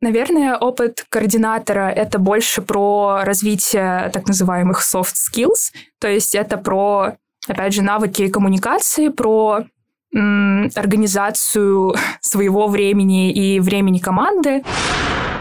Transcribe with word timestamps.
Наверное, 0.00 0.56
опыт 0.56 1.04
координатора— 1.08 1.90
это 1.96 2.20
больше 2.20 2.62
про 2.62 3.22
развитие 3.24 4.10
так 4.12 4.28
называемых 4.28 4.80
soft 4.82 5.14
skills, 5.14 5.72
то 5.98 6.06
есть 6.06 6.36
это 6.36 6.56
про, 6.56 7.16
опять 7.48 7.74
же, 7.74 7.82
навыки 7.82 8.28
коммуникации, 8.28 9.08
про 9.08 9.64
м, 10.14 10.70
организацию 10.76 11.96
своего 12.20 12.68
времени 12.68 13.32
и 13.32 13.58
времени 13.58 13.98
команды. 13.98 14.62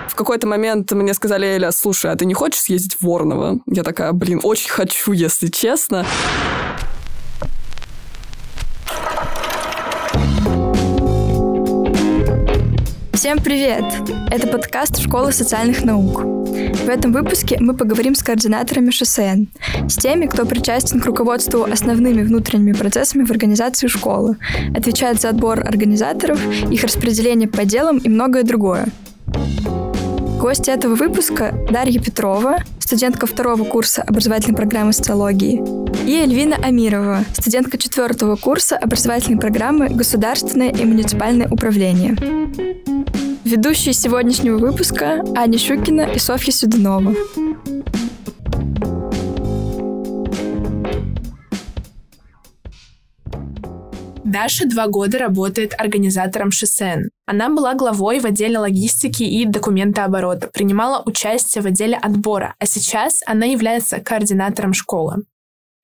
В 0.10 0.16
какой-то 0.16 0.48
момент 0.48 0.92
мне 0.92 1.14
сказали, 1.14 1.46
Эля, 1.46 1.72
слушай, 1.72 2.12
а 2.12 2.16
ты 2.16 2.26
не 2.26 2.34
хочешь 2.34 2.62
съездить 2.62 2.96
в 2.96 3.04
Воронова? 3.04 3.60
Я 3.68 3.84
такая, 3.84 4.12
блин, 4.12 4.40
очень 4.44 4.72
хочу, 4.72 5.12
если 5.12 5.48
честно. 5.48 6.04
Всем 13.18 13.40
привет! 13.40 13.84
Это 14.30 14.46
подкаст 14.46 15.00
Школы 15.00 15.32
социальных 15.32 15.84
наук. 15.84 16.22
В 16.22 16.88
этом 16.88 17.12
выпуске 17.12 17.58
мы 17.60 17.76
поговорим 17.76 18.14
с 18.14 18.22
координаторами 18.22 18.92
ШСН, 18.92 19.46
с 19.90 19.96
теми, 19.96 20.28
кто 20.28 20.46
причастен 20.46 21.02
к 21.02 21.06
руководству 21.08 21.64
основными 21.64 22.22
внутренними 22.22 22.74
процессами 22.74 23.24
в 23.24 23.32
организации 23.32 23.88
школы, 23.88 24.38
отвечает 24.76 25.20
за 25.20 25.30
отбор 25.30 25.62
организаторов, 25.62 26.40
их 26.70 26.84
распределение 26.84 27.50
по 27.50 27.66
делам 27.66 27.98
и 27.98 28.08
многое 28.08 28.44
другое. 28.44 28.86
Гости 30.48 30.70
этого 30.70 30.96
выпуска– 30.96 31.54
Дарья 31.72 32.00
Петрова, 32.00 32.60
студентка 32.80 33.28
второго 33.28 33.66
курса 33.66 34.02
образовательной 34.02 34.56
программы 34.56 34.94
социологии, 34.94 35.62
и 36.08 36.22
Эльвина 36.22 36.56
Амирова, 36.56 37.26
студентка 37.34 37.78
четвертого 37.78 38.38
курса 38.38 38.78
образовательной 38.78 39.42
программы 39.42 39.90
«Государственное 39.90 40.70
и 40.70 40.86
муниципальное 40.86 41.50
управление». 41.50 42.16
Ведущие 43.44 43.94
сегодняшнего 43.94 44.58
выпуска 44.58 45.22
Аня 45.36 45.58
Щукина 45.58 46.04
и 46.16 46.18
Софья 46.18 46.54
Судунова. 46.54 47.14
Даша 54.28 54.68
два 54.68 54.88
года 54.88 55.20
работает 55.20 55.74
организатором 55.78 56.52
ШСН. 56.52 57.08
Она 57.26 57.48
была 57.48 57.76
главой 57.76 58.20
в 58.20 58.26
отделе 58.26 58.60
логистики 58.60 59.24
и 59.24 59.46
документооборота, 59.46 60.48
принимала 60.48 61.02
участие 61.06 61.62
в 61.62 61.68
отделе 61.68 61.96
отбора, 61.96 62.54
а 62.60 62.66
сейчас 62.66 63.22
она 63.26 63.46
является 63.46 64.02
координатором 64.02 64.74
школы. 64.74 65.24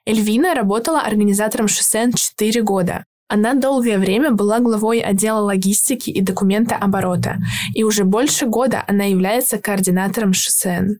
Эльвина 0.05 0.55
работала 0.55 0.99
организатором 0.99 1.69
ШСН 1.69 2.11
4 2.13 2.61
года. 2.63 3.05
Она 3.29 3.53
долгое 3.53 3.97
время 3.97 4.31
была 4.31 4.59
главой 4.59 4.99
отдела 4.99 5.39
логистики 5.39 6.09
и 6.09 6.19
документооборота, 6.19 7.37
и 7.73 7.83
уже 7.83 8.03
больше 8.03 8.45
года 8.45 8.83
она 8.85 9.05
является 9.05 9.57
координатором 9.57 10.33
ШСН. 10.33 10.97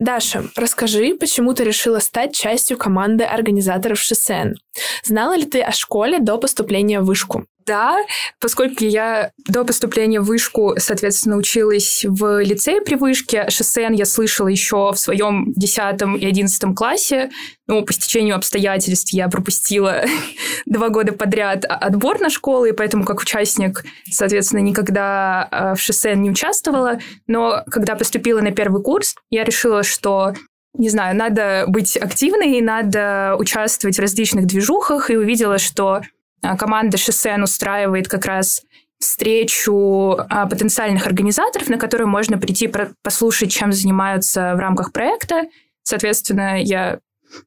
Даша, 0.00 0.44
расскажи, 0.54 1.16
почему 1.18 1.54
ты 1.54 1.64
решила 1.64 1.98
стать 1.98 2.32
частью 2.32 2.78
команды 2.78 3.24
организаторов 3.24 3.98
ШСН? 3.98 4.54
Знала 5.02 5.36
ли 5.36 5.44
ты 5.44 5.60
о 5.60 5.72
школе 5.72 6.20
до 6.20 6.38
поступления 6.38 7.00
в 7.00 7.06
вышку? 7.06 7.46
Да, 7.68 7.98
поскольку 8.40 8.82
я 8.84 9.30
до 9.46 9.62
поступления 9.62 10.22
в 10.22 10.24
вышку, 10.24 10.74
соответственно, 10.78 11.36
училась 11.36 12.02
в 12.08 12.42
лицее 12.42 12.80
при 12.80 12.94
вышке, 12.94 13.44
ШСН 13.50 13.92
я 13.92 14.06
слышала 14.06 14.48
еще 14.48 14.92
в 14.92 14.96
своем 14.98 15.52
10 15.52 15.78
и 16.18 16.26
11 16.26 16.74
классе. 16.74 17.28
Ну, 17.66 17.84
по 17.84 17.92
стечению 17.92 18.36
обстоятельств 18.36 19.12
я 19.12 19.28
пропустила 19.28 20.02
два 20.66 20.88
года 20.88 21.12
подряд 21.12 21.66
отбор 21.66 22.18
на 22.20 22.30
школу, 22.30 22.64
и 22.64 22.72
поэтому 22.72 23.04
как 23.04 23.20
участник, 23.20 23.84
соответственно, 24.10 24.60
никогда 24.60 25.46
а, 25.50 25.74
в 25.74 25.80
ШСН 25.82 26.22
не 26.22 26.30
участвовала. 26.30 27.00
Но 27.26 27.64
когда 27.70 27.96
поступила 27.96 28.40
на 28.40 28.50
первый 28.50 28.82
курс, 28.82 29.14
я 29.28 29.44
решила, 29.44 29.82
что 29.82 30.32
не 30.72 30.88
знаю, 30.88 31.14
надо 31.14 31.64
быть 31.68 31.98
активной, 31.98 32.62
надо 32.62 33.36
участвовать 33.38 33.98
в 33.98 34.00
различных 34.00 34.46
движухах, 34.46 35.10
и 35.10 35.16
увидела, 35.16 35.58
что 35.58 36.00
команда 36.42 36.96
Шосен 36.96 37.42
устраивает 37.42 38.08
как 38.08 38.24
раз 38.26 38.62
встречу 38.98 40.16
а, 40.28 40.46
потенциальных 40.46 41.06
организаторов, 41.06 41.68
на 41.68 41.78
которую 41.78 42.08
можно 42.08 42.38
прийти 42.38 42.70
послушать, 43.02 43.52
чем 43.52 43.72
занимаются 43.72 44.54
в 44.54 44.58
рамках 44.58 44.92
проекта. 44.92 45.44
Соответственно, 45.82 46.60
я 46.60 46.98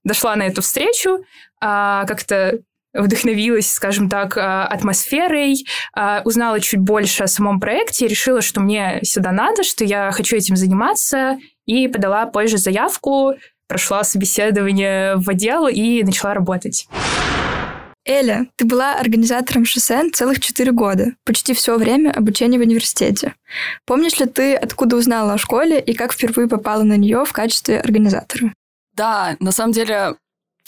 дошла 0.03 0.35
на 0.35 0.44
эту 0.44 0.62
встречу, 0.62 1.19
а, 1.59 2.06
как-то 2.06 2.59
вдохновилась, 2.94 3.72
скажем 3.72 4.09
так, 4.09 4.35
атмосферой, 4.35 5.66
узнала 6.25 6.59
чуть 6.59 6.81
больше 6.81 7.24
о 7.24 7.28
самом 7.28 7.62
проекте 7.62 8.06
решила, 8.06 8.41
что 8.41 8.59
мне 8.59 9.00
сюда 9.03 9.31
надо, 9.31 9.63
что 9.63 9.85
я 9.85 10.12
хочу 10.12 10.35
этим 10.35 10.57
заниматься, 10.57 11.38
и 11.66 11.88
подала 11.88 12.25
позже 12.25 12.57
заявку, 12.57 13.35
прошла 13.68 14.03
собеседование 14.03 15.16
в 15.16 15.30
отдел 15.30 15.69
и 15.69 16.03
начала 16.03 16.34
работать. 16.34 16.90
Эля, 18.06 18.47
ты 18.56 18.66
была 18.66 18.95
организатором 18.95 19.66
ШСН 19.66 20.12
целых 20.13 20.39
четыре 20.39 20.72
года, 20.72 21.13
почти 21.23 21.53
все 21.53 21.78
время 21.78 22.12
обучения 22.12 22.57
в 22.57 22.62
университете. 22.62 23.35
Помнишь 23.85 24.19
ли 24.19 24.25
ты, 24.25 24.56
откуда 24.56 24.95
узнала 24.95 25.34
о 25.34 25.38
школе 25.38 25.79
и 25.79 25.94
как 25.94 26.13
впервые 26.13 26.47
попала 26.47 26.81
на 26.84 26.97
нее 26.97 27.25
в 27.25 27.31
качестве 27.31 27.79
организатора? 27.79 28.53
Да, 28.95 29.38
на 29.39 29.51
самом 29.51 29.73
деле 29.73 30.16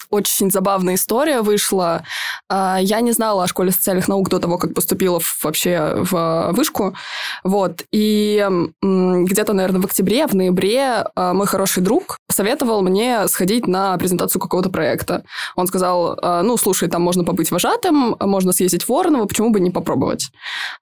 очень 0.10 0.52
забавная 0.52 0.96
история 0.96 1.42
вышла. 1.42 2.04
А, 2.50 2.78
я 2.82 3.02
не 3.02 3.12
знала 3.12 3.44
о 3.44 3.48
школе 3.48 3.72
социальных 3.72 4.08
наук 4.08 4.30
до 4.30 4.40
того, 4.40 4.58
как 4.58 4.74
поступила 4.74 5.20
вообще 5.42 5.94
в 5.96 6.52
вышку. 6.52 6.96
Вот. 7.44 7.84
И 7.92 8.46
где-то, 8.82 9.54
наверное, 9.54 9.82
в 9.82 9.86
октябре, 9.86 10.28
в 10.28 10.34
ноябре 10.34 11.06
а, 11.16 11.34
мой 11.34 11.48
хороший 11.48 11.82
друг 11.84 12.18
посоветовал 12.28 12.82
мне 12.82 13.28
сходить 13.28 13.68
на 13.68 13.98
презентацию 13.98 14.42
какого-то 14.42 14.70
проекта. 14.70 15.24
Он 15.56 15.68
сказал, 15.68 16.18
а, 16.22 16.42
ну, 16.44 16.58
слушай, 16.58 16.90
там 16.90 17.02
можно 17.02 17.24
побыть 17.24 17.52
вожатым, 17.52 18.16
можно 18.20 18.54
съездить 18.54 18.84
в 18.84 18.90
Воронова, 18.90 19.26
почему 19.26 19.52
бы 19.52 19.60
не 19.60 19.72
попробовать? 19.72 20.30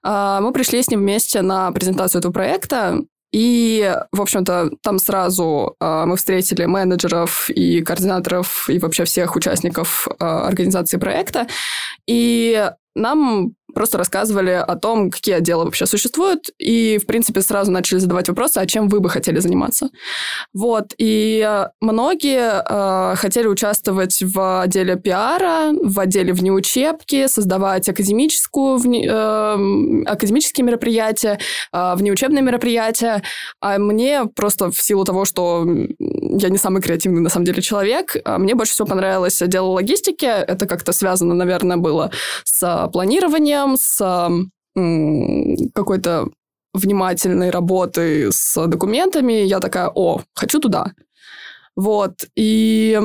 Мы 0.02 0.52
пришли 0.52 0.82
с 0.82 0.88
ним 0.88 1.00
вместе 1.00 1.42
на 1.42 1.70
презентацию 1.72 2.20
этого 2.20 2.32
проекта, 2.32 3.00
и, 3.32 3.96
в 4.12 4.20
общем-то, 4.20 4.70
там 4.82 4.98
сразу 4.98 5.74
э, 5.80 6.04
мы 6.04 6.16
встретили 6.16 6.66
менеджеров 6.66 7.48
и 7.48 7.82
координаторов 7.82 8.68
и 8.68 8.78
вообще 8.78 9.04
всех 9.04 9.36
участников 9.36 10.06
э, 10.06 10.24
организации 10.24 10.98
проекта. 10.98 11.46
И 12.06 12.70
нам 12.94 13.54
просто 13.74 13.98
рассказывали 13.98 14.50
о 14.50 14.76
том, 14.76 15.10
какие 15.10 15.36
отделы 15.36 15.64
вообще 15.64 15.86
существуют, 15.86 16.50
и, 16.58 16.98
в 16.98 17.06
принципе, 17.06 17.40
сразу 17.40 17.70
начали 17.70 17.98
задавать 17.98 18.28
вопросы, 18.28 18.58
а 18.58 18.66
чем 18.66 18.88
вы 18.88 19.00
бы 19.00 19.08
хотели 19.08 19.38
заниматься. 19.38 19.90
Вот, 20.52 20.94
и 20.98 21.44
э, 21.46 21.68
многие 21.80 22.62
э, 22.62 23.16
хотели 23.16 23.46
участвовать 23.46 24.22
в 24.22 24.62
отделе 24.62 24.96
пиара, 24.96 25.72
в 25.82 25.98
отделе 25.98 26.32
внеучебки, 26.32 27.26
создавать 27.26 27.88
академическую, 27.88 28.76
вне, 28.76 29.06
э, 29.06 30.02
академические 30.06 30.64
мероприятия, 30.64 31.38
э, 31.72 31.94
внеучебные 31.96 32.42
мероприятия, 32.42 33.22
а 33.60 33.78
мне 33.78 34.24
просто 34.24 34.70
в 34.70 34.80
силу 34.80 35.04
того, 35.04 35.24
что 35.24 35.66
я 35.98 36.48
не 36.48 36.58
самый 36.58 36.82
креативный, 36.82 37.20
на 37.20 37.30
самом 37.30 37.46
деле, 37.46 37.62
человек, 37.62 38.16
а 38.24 38.38
мне 38.38 38.54
больше 38.54 38.72
всего 38.72 38.88
понравилось 38.88 39.40
отдел 39.42 39.70
логистики, 39.70 40.26
это 40.26 40.66
как-то 40.66 40.92
связано, 40.92 41.34
наверное, 41.34 41.76
было 41.76 42.10
с 42.44 42.90
планированием, 42.92 43.61
обучением, 43.62 43.76
с 43.76 45.70
какой-то 45.74 46.28
внимательной 46.74 47.50
работой 47.50 48.32
с 48.32 48.66
документами, 48.66 49.44
я 49.44 49.60
такая, 49.60 49.90
о, 49.94 50.22
хочу 50.34 50.58
туда. 50.58 50.92
Вот. 51.76 52.12
И 52.34 53.00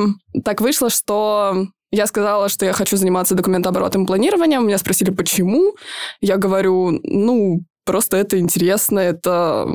так 0.45 0.61
вышло, 0.61 0.89
что 0.89 1.67
я 1.91 2.07
сказала, 2.07 2.49
что 2.49 2.65
я 2.65 2.73
хочу 2.73 2.97
заниматься 2.97 3.35
документооборотом 3.35 4.03
и 4.03 4.07
планированием. 4.07 4.65
Меня 4.65 4.77
спросили, 4.77 5.09
почему. 5.09 5.75
Я 6.21 6.37
говорю, 6.37 6.99
ну, 7.03 7.61
просто 7.85 8.17
это 8.17 8.39
интересно, 8.39 8.99
это 8.99 9.69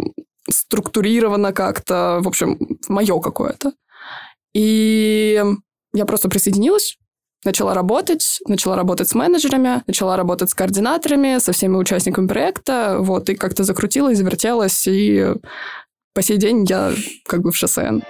структурировано 0.48 1.52
как-то, 1.52 2.20
в 2.22 2.28
общем, 2.28 2.58
мое 2.88 3.20
какое-то. 3.20 3.72
И 4.54 5.42
я 5.94 6.04
просто 6.06 6.28
присоединилась, 6.28 6.98
начала 7.44 7.74
работать, 7.74 8.40
начала 8.46 8.76
работать 8.76 9.08
с 9.08 9.14
менеджерами, 9.14 9.82
начала 9.86 10.16
работать 10.16 10.50
с 10.50 10.54
координаторами, 10.54 11.38
со 11.38 11.52
всеми 11.52 11.76
участниками 11.76 12.26
проекта, 12.26 12.96
вот, 12.98 13.28
и 13.28 13.34
как-то 13.34 13.64
закрутилась, 13.64 14.18
завертелась, 14.18 14.86
и 14.86 15.34
по 16.14 16.22
сей 16.22 16.36
день 16.36 16.64
я 16.68 16.92
как 17.26 17.42
бы 17.42 17.52
в 17.52 17.56
ШСН. 17.56 18.00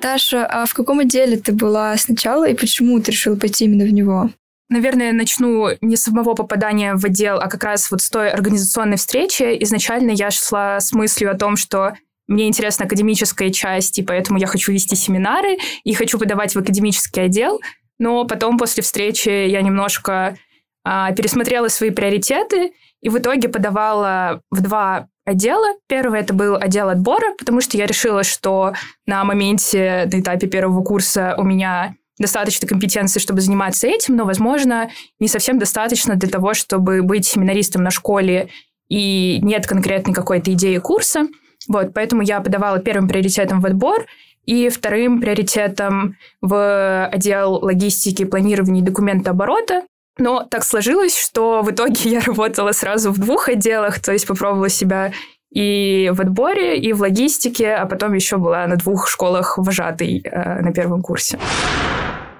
Таша, 0.00 0.46
а 0.46 0.64
в 0.64 0.72
каком 0.72 1.00
отделе 1.00 1.36
ты 1.36 1.52
была 1.52 1.94
сначала 1.98 2.48
и 2.48 2.54
почему 2.54 3.00
ты 3.00 3.10
решила 3.10 3.36
пойти 3.36 3.66
именно 3.66 3.84
в 3.84 3.92
него? 3.92 4.30
Наверное, 4.70 5.12
начну 5.12 5.68
не 5.80 5.96
с 5.96 6.02
самого 6.02 6.34
попадания 6.34 6.94
в 6.94 7.04
отдел, 7.04 7.38
а 7.38 7.48
как 7.48 7.64
раз 7.64 7.90
вот 7.90 8.00
с 8.00 8.08
той 8.08 8.30
организационной 8.30 8.96
встречи. 8.96 9.42
Изначально 9.64 10.12
я 10.12 10.30
шла 10.30 10.80
с 10.80 10.92
мыслью 10.92 11.30
о 11.32 11.36
том, 11.36 11.56
что 11.56 11.94
мне 12.30 12.46
интересна 12.46 12.86
академическая 12.86 13.50
часть, 13.50 13.98
и 13.98 14.02
поэтому 14.02 14.38
я 14.38 14.46
хочу 14.46 14.72
вести 14.72 14.94
семинары 14.94 15.58
и 15.82 15.92
хочу 15.92 16.18
подавать 16.18 16.54
в 16.54 16.58
академический 16.58 17.24
отдел. 17.24 17.60
Но 17.98 18.24
потом 18.24 18.56
после 18.56 18.82
встречи 18.82 19.28
я 19.28 19.60
немножко 19.62 20.36
а, 20.84 21.12
пересмотрела 21.12 21.68
свои 21.68 21.90
приоритеты 21.90 22.72
и 23.02 23.08
в 23.08 23.18
итоге 23.18 23.48
подавала 23.48 24.42
в 24.50 24.62
два 24.62 25.08
отдела. 25.24 25.74
Первый 25.88 26.20
это 26.20 26.32
был 26.32 26.54
отдел 26.54 26.88
отбора, 26.88 27.34
потому 27.36 27.60
что 27.60 27.76
я 27.76 27.86
решила, 27.86 28.22
что 28.22 28.74
на 29.06 29.24
моменте, 29.24 30.08
на 30.12 30.20
этапе 30.20 30.46
первого 30.46 30.82
курса 30.84 31.34
у 31.36 31.42
меня 31.42 31.96
достаточно 32.18 32.68
компетенции, 32.68 33.18
чтобы 33.18 33.40
заниматься 33.40 33.88
этим, 33.88 34.14
но, 34.14 34.24
возможно, 34.24 34.90
не 35.18 35.26
совсем 35.26 35.58
достаточно 35.58 36.14
для 36.14 36.28
того, 36.28 36.54
чтобы 36.54 37.02
быть 37.02 37.26
семинаристом 37.26 37.82
на 37.82 37.90
школе, 37.90 38.50
и 38.88 39.38
нет 39.42 39.66
конкретной 39.66 40.14
какой-то 40.14 40.52
идеи 40.52 40.78
курса. 40.78 41.28
Вот, 41.68 41.92
поэтому 41.94 42.22
я 42.22 42.40
подавала 42.40 42.78
первым 42.78 43.08
приоритетом 43.08 43.60
в 43.60 43.66
отбор, 43.66 44.06
и 44.46 44.68
вторым 44.68 45.20
приоритетом 45.20 46.16
в 46.40 47.06
отдел 47.06 47.54
логистики, 47.62 48.24
планирования 48.24 48.82
и 48.82 48.84
документооборота. 48.84 49.82
Но 50.18 50.44
так 50.44 50.64
сложилось, 50.64 51.16
что 51.16 51.62
в 51.62 51.70
итоге 51.70 52.10
я 52.10 52.20
работала 52.20 52.72
сразу 52.72 53.12
в 53.12 53.18
двух 53.18 53.48
отделах, 53.48 54.00
то 54.00 54.12
есть 54.12 54.26
попробовала 54.26 54.68
себя 54.68 55.12
и 55.52 56.10
в 56.12 56.20
отборе, 56.20 56.78
и 56.78 56.92
в 56.92 57.00
логистике, 57.00 57.74
а 57.74 57.86
потом 57.86 58.14
еще 58.14 58.36
была 58.36 58.66
на 58.66 58.76
двух 58.76 59.08
школах 59.08 59.58
вожатой 59.58 60.22
э, 60.24 60.62
на 60.62 60.72
первом 60.72 61.02
курсе. 61.02 61.38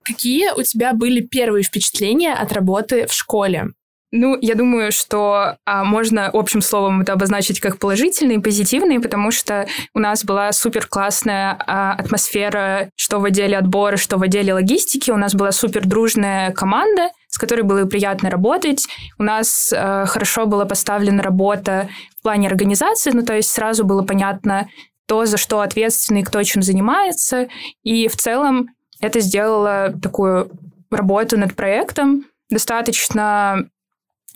Какие 0.05 0.50
у 0.52 0.62
тебя 0.62 0.93
были 0.93 1.20
первые 1.20 1.62
впечатления 1.62 2.34
от 2.34 2.52
работы 2.52 3.06
в 3.06 3.12
школе? 3.12 3.69
Ну, 4.12 4.36
я 4.40 4.56
думаю, 4.56 4.90
что 4.90 5.56
а, 5.64 5.84
можно 5.84 6.30
общим 6.32 6.62
словом 6.62 7.02
это 7.02 7.12
обозначить 7.12 7.60
как 7.60 7.78
положительные, 7.78 8.40
позитивные, 8.40 8.98
потому 8.98 9.30
что 9.30 9.68
у 9.94 10.00
нас 10.00 10.24
была 10.24 10.50
супер 10.50 10.86
классная 10.88 11.56
а, 11.64 11.94
атмосфера, 11.94 12.90
что 12.96 13.20
в 13.20 13.24
отделе 13.24 13.56
отбора, 13.56 13.96
что 13.96 14.16
в 14.16 14.22
отделе 14.22 14.52
логистики. 14.52 15.12
У 15.12 15.16
нас 15.16 15.34
была 15.36 15.52
супер 15.52 15.86
дружная 15.86 16.50
команда, 16.50 17.10
с 17.28 17.38
которой 17.38 17.62
было 17.62 17.84
приятно 17.84 18.30
работать. 18.30 18.88
У 19.16 19.22
нас 19.22 19.72
а, 19.72 20.06
хорошо 20.06 20.46
была 20.46 20.64
поставлена 20.64 21.22
работа 21.22 21.88
в 22.18 22.22
плане 22.24 22.48
организации, 22.48 23.12
ну, 23.12 23.24
то 23.24 23.34
есть 23.34 23.50
сразу 23.50 23.84
было 23.84 24.02
понятно 24.02 24.68
то, 25.06 25.24
за 25.24 25.36
что 25.36 25.60
ответственный, 25.60 26.24
кто 26.24 26.42
чем 26.42 26.62
занимается. 26.62 27.46
И 27.84 28.08
в 28.08 28.16
целом 28.16 28.70
это 29.00 29.20
сделало 29.20 29.94
такую 30.02 30.50
работу 30.90 31.38
над 31.38 31.54
проектом 31.54 32.24
достаточно 32.50 33.68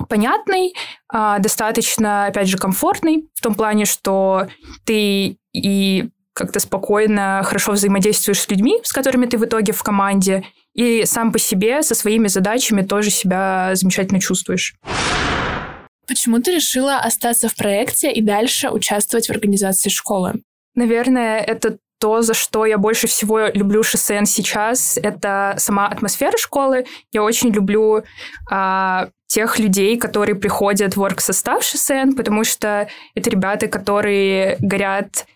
понятный, 0.08 0.75
а, 1.08 1.38
достаточно, 1.38 2.26
опять 2.26 2.49
же, 2.49 2.58
комфортный, 2.58 3.29
в 3.35 3.43
том 3.43 3.55
плане, 3.55 3.85
что 3.85 4.49
ты 4.85 5.38
и 5.52 6.08
как-то 6.32 6.58
спокойно, 6.61 7.43
хорошо 7.44 7.73
взаимодействуешь 7.73 8.41
с 8.41 8.49
людьми, 8.49 8.81
с 8.82 8.93
которыми 8.93 9.26
ты 9.26 9.38
в 9.38 9.44
итоге 9.44 9.73
в 9.73 9.82
команде, 9.82 10.44
и 10.75 11.05
сам 11.06 11.32
по 11.32 11.38
себе 11.38 11.82
со 11.82 11.94
своими 11.94 12.26
задачами 12.26 12.82
тоже 12.82 13.11
себя 13.11 13.70
замечательно 13.75 14.20
чувствуешь. 14.20 14.75
Почему 16.06 16.41
ты 16.41 16.56
решила 16.56 16.99
остаться 16.99 17.49
в 17.49 17.55
проекте 17.55 18.12
и 18.12 18.20
дальше 18.20 18.70
участвовать 18.70 19.29
в 19.29 19.31
организации 19.31 19.88
школы? 19.88 20.43
Наверное, 20.75 21.38
это 21.38 21.79
то, 21.99 22.23
за 22.23 22.35
что 22.35 22.67
я 22.67 22.79
больше 22.79 23.06
всего 23.06 23.46
люблю 23.52 23.82
ШСН 23.82 24.25
сейчас, 24.25 24.99
это 24.99 25.55
сама 25.58 25.88
атмосфера 25.88 26.37
школы. 26.37 26.87
Я 27.12 27.23
очень 27.23 27.50
люблю 27.50 28.02
а, 28.50 29.08
тех 29.26 29.58
людей, 29.58 29.96
которые 29.99 30.35
приходят 30.35 30.96
в 30.96 31.00
орг-состав 31.00 31.62
ШСН, 31.64 32.12
потому 32.17 32.44
что 32.44 32.88
это 33.14 33.31
ребята, 33.31 33.69
которые 33.69 34.56
горят 34.61 35.26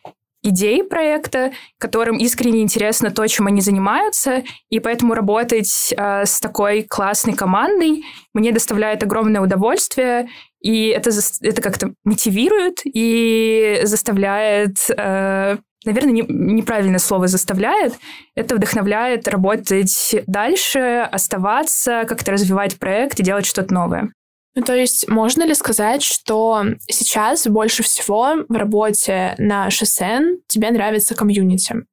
идеи 0.43 0.83
проекта, 0.83 1.53
которым 1.79 2.17
искренне 2.19 2.63
интересно 2.63 3.11
то, 3.11 3.27
чем 3.27 3.49
они 3.49 3.61
занимаются, 3.61 4.45
и 4.71 4.79
поэтому 4.79 5.15
работать 5.15 5.93
э, 5.97 6.25
с 6.25 6.39
такой 6.39 6.83
классной 6.83 7.35
командой 7.35 8.05
мне 8.35 8.53
доставляет 8.53 9.03
огромное 9.03 9.41
удовольствие, 9.41 10.29
и 10.61 10.89
это, 10.89 11.11
это 11.43 11.63
как-то 11.63 11.93
мотивирует 12.05 12.81
и 12.85 13.81
заставляет 13.83 14.77
э, 14.97 15.59
наверное, 15.89 16.13
не, 16.13 16.23
неправильное 16.23 16.99
слово 16.99 17.27
заставляет. 17.27 17.95
Это 18.35 18.55
вдохновляет 18.55 19.27
работать 19.27 20.15
дальше, 20.27 21.09
оставаться, 21.11 22.05
как-то 22.07 22.33
развивать 22.33 22.79
проект 22.79 23.19
и 23.19 23.23
делать 23.23 23.47
что-то 23.47 23.73
новое. 23.75 24.13
Ну, 24.55 24.63
то 24.63 24.75
есть 24.75 25.09
можно 25.09 25.45
ли 25.45 25.55
сказать, 25.55 26.03
что 26.03 26.65
сейчас 26.91 27.47
больше 27.47 27.83
всего 27.83 28.45
в 28.49 28.53
работе 28.53 29.35
на 29.39 29.71
ШСН 29.71 30.41
тебе 30.49 30.71
нравится 30.71 31.15
комьюнити? 31.15 31.85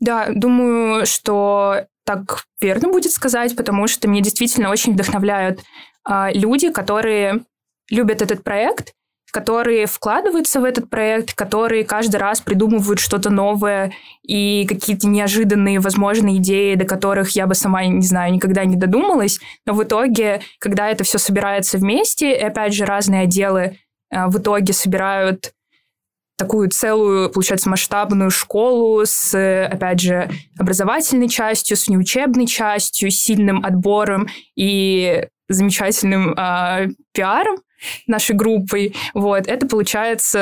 Да, 0.00 0.28
думаю, 0.32 1.06
что 1.06 1.86
так 2.04 2.44
верно 2.60 2.88
будет 2.88 3.12
сказать, 3.12 3.56
потому 3.56 3.86
что 3.88 4.08
меня 4.08 4.22
действительно 4.22 4.70
очень 4.70 4.92
вдохновляют 4.92 5.60
э, 6.08 6.32
люди, 6.32 6.70
которые 6.70 7.42
любят 7.90 8.22
этот 8.22 8.44
проект 8.44 8.92
которые 9.30 9.86
вкладываются 9.86 10.60
в 10.60 10.64
этот 10.64 10.88
проект, 10.88 11.34
которые 11.34 11.84
каждый 11.84 12.16
раз 12.16 12.40
придумывают 12.40 12.98
что-то 12.98 13.30
новое 13.30 13.92
и 14.22 14.66
какие-то 14.66 15.06
неожиданные, 15.06 15.80
возможные 15.80 16.38
идеи, 16.38 16.74
до 16.74 16.84
которых 16.84 17.30
я 17.30 17.46
бы 17.46 17.54
сама, 17.54 17.84
не 17.84 18.06
знаю, 18.06 18.32
никогда 18.32 18.64
не 18.64 18.76
додумалась. 18.76 19.38
Но 19.66 19.74
в 19.74 19.82
итоге, 19.82 20.40
когда 20.58 20.88
это 20.88 21.04
все 21.04 21.18
собирается 21.18 21.78
вместе, 21.78 22.32
и 22.32 22.40
опять 22.40 22.74
же 22.74 22.84
разные 22.84 23.22
отделы 23.22 23.78
э, 24.10 24.26
в 24.26 24.38
итоге 24.38 24.72
собирают 24.72 25.52
такую 26.38 26.70
целую, 26.70 27.30
получается, 27.30 27.68
масштабную 27.68 28.30
школу 28.30 29.04
с, 29.04 29.34
опять 29.70 30.00
же, 30.00 30.30
образовательной 30.58 31.28
частью, 31.28 31.76
с 31.76 31.88
неучебной 31.88 32.46
частью, 32.46 33.10
сильным 33.10 33.64
отбором 33.64 34.28
и 34.56 35.26
замечательным 35.48 36.34
э, 36.34 36.88
пиаром, 37.12 37.56
нашей 38.06 38.34
группой. 38.34 38.94
Вот. 39.14 39.46
Это 39.46 39.66
получается 39.66 40.38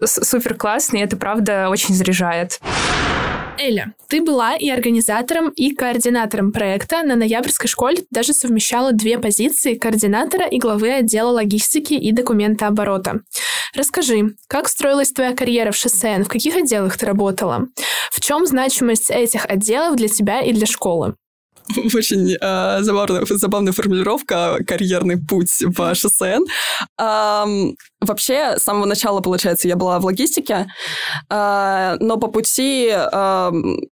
э, 0.00 0.06
супер 0.06 0.54
классно, 0.54 0.98
и 0.98 1.00
это, 1.00 1.16
правда, 1.16 1.68
очень 1.70 1.94
заряжает. 1.94 2.60
Эля, 3.58 3.94
ты 4.08 4.22
была 4.22 4.54
и 4.56 4.68
организатором, 4.68 5.48
и 5.50 5.74
координатором 5.74 6.52
проекта. 6.52 7.02
На 7.02 7.16
ноябрьской 7.16 7.68
школе 7.68 8.04
даже 8.10 8.34
совмещала 8.34 8.92
две 8.92 9.18
позиции 9.18 9.74
координатора 9.74 10.46
и 10.46 10.58
главы 10.58 10.92
отдела 10.92 11.30
логистики 11.30 11.94
и 11.94 12.12
документооборота. 12.12 13.20
Расскажи, 13.74 14.36
как 14.46 14.68
строилась 14.68 15.12
твоя 15.12 15.34
карьера 15.34 15.70
в 15.70 15.76
ШСН, 15.76 16.22
в 16.22 16.28
каких 16.28 16.56
отделах 16.56 16.96
ты 16.96 17.06
работала? 17.06 17.66
В 18.10 18.20
чем 18.20 18.46
значимость 18.46 19.10
этих 19.10 19.46
отделов 19.46 19.96
для 19.96 20.08
тебя 20.08 20.40
и 20.40 20.52
для 20.52 20.66
школы? 20.66 21.14
Очень 21.94 22.36
э, 22.40 22.82
забавная, 22.82 23.24
забавная 23.26 23.72
формулировка 23.72 24.58
«карьерный 24.66 25.16
путь 25.16 25.62
в 25.62 25.94
ШСН». 25.94 26.44
Э, 27.00 27.44
вообще, 28.00 28.58
с 28.58 28.62
самого 28.62 28.86
начала, 28.86 29.20
получается, 29.20 29.68
я 29.68 29.76
была 29.76 29.98
в 29.98 30.04
логистике, 30.04 30.66
э, 31.30 31.96
но 32.00 32.16
по 32.16 32.28
пути, 32.28 32.90
э, 32.90 33.52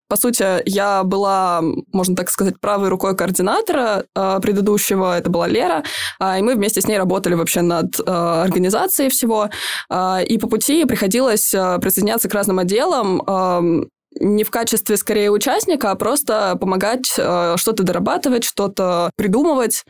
по 0.09 0.17
сути, 0.17 0.69
я 0.69 1.03
была, 1.05 1.63
можно 1.93 2.17
так 2.17 2.31
сказать, 2.31 2.61
правой 2.61 2.89
рукой 2.89 3.17
координатора 3.17 4.05
э, 4.15 4.39
предыдущего, 4.43 5.19
это 5.19 5.31
была 5.31 5.49
Лера, 5.49 5.85
э, 6.21 6.39
и 6.39 6.43
мы 6.43 6.55
вместе 6.55 6.81
с 6.81 6.89
ней 6.89 6.99
работали 6.99 7.35
вообще 7.35 7.63
над 7.63 7.99
э, 7.99 8.03
организацией 8.05 9.09
всего, 9.09 9.49
э, 9.91 10.25
и 10.25 10.39
по 10.39 10.49
пути 10.49 10.85
приходилось 10.85 11.55
э, 11.55 11.79
присоединяться 11.81 12.29
к 12.29 12.35
разным 12.35 12.59
отделам, 12.59 13.23
э, 13.27 13.87
не 14.21 14.45
в 14.45 14.51
качестве 14.51 14.97
скорее 14.97 15.31
участника, 15.31 15.91
а 15.91 15.95
просто 15.97 16.57
помогать 16.61 17.15
э, 17.17 17.55
что-то 17.57 17.83
дорабатывать, 17.83 18.45
что-то 18.45 19.11
придумывать. 19.17 19.85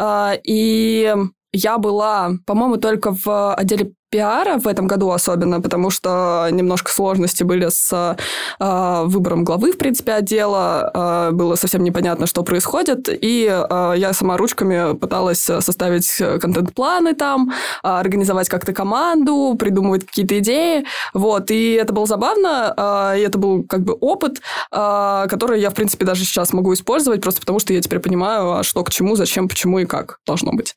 Э, 0.00 0.32
и 0.44 1.14
я 1.52 1.78
была, 1.78 2.32
по-моему, 2.46 2.76
только 2.78 3.14
в 3.14 3.54
отделе 3.54 3.92
пиара 4.14 4.58
в 4.58 4.68
этом 4.68 4.86
году 4.86 5.10
особенно, 5.10 5.60
потому 5.60 5.90
что 5.90 6.46
немножко 6.52 6.92
сложности 6.92 7.42
были 7.42 7.68
с 7.68 8.16
э, 8.60 9.02
выбором 9.06 9.42
главы, 9.42 9.72
в 9.72 9.76
принципе, 9.76 10.12
отдела. 10.12 10.90
Э, 10.94 11.30
было 11.32 11.56
совсем 11.56 11.82
непонятно, 11.82 12.26
что 12.26 12.44
происходит. 12.44 13.08
И 13.10 13.48
э, 13.50 13.94
я 13.96 14.12
сама 14.12 14.36
ручками 14.36 14.94
пыталась 14.94 15.40
составить 15.40 16.22
контент-планы 16.40 17.14
там, 17.14 17.50
э, 17.82 17.88
организовать 17.88 18.48
как-то 18.48 18.72
команду, 18.72 19.56
придумывать 19.58 20.06
какие-то 20.06 20.38
идеи. 20.38 20.84
Вот. 21.12 21.50
И 21.50 21.72
это 21.72 21.92
было 21.92 22.06
забавно. 22.06 22.72
Э, 22.76 23.18
и 23.18 23.20
это 23.20 23.36
был 23.36 23.64
как 23.64 23.80
бы 23.80 23.94
опыт, 23.94 24.40
э, 24.70 25.26
который 25.28 25.60
я, 25.60 25.70
в 25.70 25.74
принципе, 25.74 26.04
даже 26.04 26.24
сейчас 26.24 26.52
могу 26.52 26.72
использовать, 26.72 27.20
просто 27.20 27.40
потому 27.40 27.58
что 27.58 27.72
я 27.72 27.80
теперь 27.80 27.98
понимаю, 27.98 28.62
что 28.62 28.84
к 28.84 28.90
чему, 28.90 29.16
зачем, 29.16 29.48
почему 29.48 29.80
и 29.80 29.86
как 29.86 30.20
должно 30.24 30.52
быть. 30.52 30.76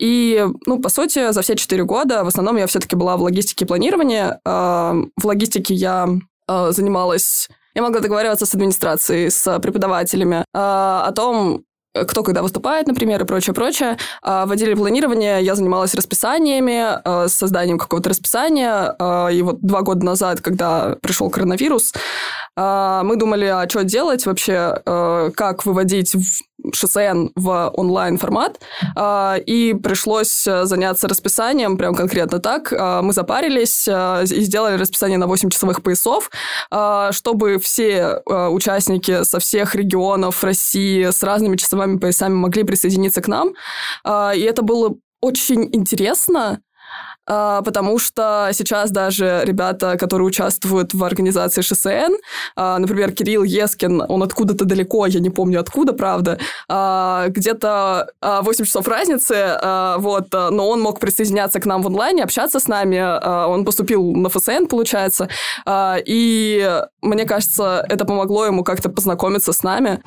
И, 0.00 0.44
ну, 0.66 0.80
по 0.80 0.88
сути, 0.88 1.30
за 1.30 1.42
все 1.42 1.54
четыре 1.54 1.84
года 1.84 2.24
в 2.24 2.26
основном 2.26 2.56
я 2.56 2.66
все-таки 2.72 2.96
была 2.96 3.18
в 3.18 3.22
логистике 3.22 3.66
планирования. 3.66 4.40
В 4.44 5.24
логистике 5.24 5.74
я 5.74 6.08
а, 6.48 6.72
занималась 6.72 7.48
я 7.74 7.80
могла 7.80 8.00
договариваться 8.00 8.44
с 8.44 8.54
администрацией, 8.54 9.30
с 9.30 9.58
преподавателями 9.60 10.44
а, 10.52 11.06
о 11.06 11.12
том, 11.12 11.64
кто 11.94 12.22
когда 12.22 12.42
выступает, 12.42 12.86
например, 12.86 13.22
и 13.22 13.26
прочее, 13.26 13.54
прочее. 13.54 13.96
А 14.22 14.44
в 14.46 14.52
отделе 14.52 14.76
планирования 14.76 15.38
я 15.38 15.54
занималась 15.54 15.94
расписаниями, 15.94 17.28
созданием 17.28 17.78
какого-то 17.78 18.08
расписания. 18.10 18.96
И 19.30 19.42
вот 19.42 19.60
два 19.60 19.82
года 19.82 20.02
назад, 20.02 20.40
когда 20.40 20.96
пришел 21.02 21.28
коронавирус, 21.28 21.92
мы 22.56 23.16
думали, 23.16 23.44
а 23.44 23.68
что 23.68 23.84
делать 23.84 24.24
вообще, 24.24 24.80
как 25.36 25.66
выводить 25.66 26.16
ШСН 26.74 27.28
в 27.34 27.70
онлайн-формат, 27.74 28.60
а, 28.96 29.36
и 29.44 29.74
пришлось 29.74 30.44
заняться 30.44 31.08
расписанием, 31.08 31.76
прям 31.76 31.94
конкретно 31.94 32.38
так. 32.38 32.72
А, 32.72 33.02
мы 33.02 33.12
запарились 33.12 33.86
и 33.88 34.40
сделали 34.42 34.76
расписание 34.76 35.18
на 35.18 35.26
8 35.26 35.50
часовых 35.50 35.82
поясов, 35.82 36.30
чтобы 37.10 37.58
все 37.58 38.20
участники 38.26 39.24
со 39.24 39.40
всех 39.40 39.74
регионов 39.74 40.42
России 40.44 41.10
с 41.10 41.22
разными 41.22 41.56
часовыми 41.56 41.98
поясами 41.98 42.34
могли 42.34 42.62
присоединиться 42.64 43.20
к 43.20 43.28
нам. 43.28 43.54
И 44.34 44.40
это 44.40 44.62
было 44.62 44.94
очень 45.22 45.68
интересно, 45.72 46.50
а, 46.50 46.58
потому 47.26 47.98
что 47.98 48.50
сейчас 48.52 48.90
даже 48.90 49.42
ребята, 49.44 49.96
которые 49.96 50.26
участвуют 50.26 50.94
в 50.94 51.04
организации 51.04 51.62
ШСН, 51.62 52.14
а, 52.56 52.78
например, 52.78 53.12
Кирилл 53.12 53.44
Ескин, 53.44 54.02
он 54.08 54.22
откуда-то 54.22 54.64
далеко, 54.64 55.06
я 55.06 55.20
не 55.20 55.30
помню 55.30 55.60
откуда, 55.60 55.92
правда, 55.92 56.38
а, 56.68 57.28
где-то 57.28 58.08
8 58.20 58.64
часов 58.64 58.88
разницы, 58.88 59.58
вот, 59.98 60.32
но 60.32 60.68
он 60.68 60.80
мог 60.80 61.00
присоединяться 61.00 61.60
к 61.60 61.66
нам 61.66 61.82
в 61.82 61.86
онлайне, 61.86 62.24
общаться 62.24 62.60
с 62.60 62.68
нами, 62.68 62.98
он 63.46 63.64
поступил 63.64 64.12
на 64.12 64.28
ФСН, 64.28 64.66
получается, 64.68 65.28
и 65.68 66.82
мне 67.02 67.24
кажется, 67.24 67.84
это 67.88 68.04
помогло 68.04 68.46
ему 68.46 68.64
как-то 68.64 68.88
познакомиться 68.88 69.52
с 69.52 69.62
нами. 69.62 70.00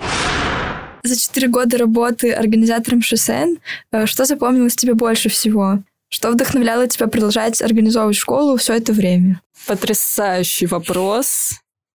За 1.05 1.15
четыре 1.15 1.49
года 1.49 1.77
работы 1.77 2.31
организатором 2.31 3.01
ШСН, 3.03 3.57
э, 3.91 4.07
что 4.07 4.25
запомнилось 4.25 4.75
тебе 4.75 4.95
больше 4.95 5.29
всего? 5.29 5.79
Что 6.09 6.31
вдохновляло 6.31 6.87
тебя 6.87 7.07
продолжать 7.07 7.61
организовывать 7.61 8.17
школу 8.17 8.57
все 8.57 8.73
это 8.73 8.93
время? 8.93 9.41
Потрясающий 9.67 10.67
вопрос. 10.67 11.51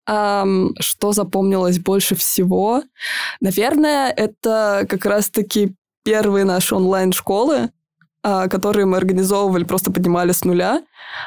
Um, 0.09 0.71
что 0.79 1.11
запомнилось 1.11 1.77
больше 1.79 2.15
всего? 2.15 2.81
Наверное, 3.41 4.09
это 4.09 4.87
как 4.89 5.05
раз-таки 5.05 5.75
первые 6.03 6.45
наши 6.45 6.73
онлайн-школы, 6.73 7.69
которые 8.21 8.85
мы 8.85 8.97
организовывали, 8.97 9.63
просто 9.63 9.91
поднимали 9.91 10.31
с 10.31 10.43
нуля, 10.43 10.81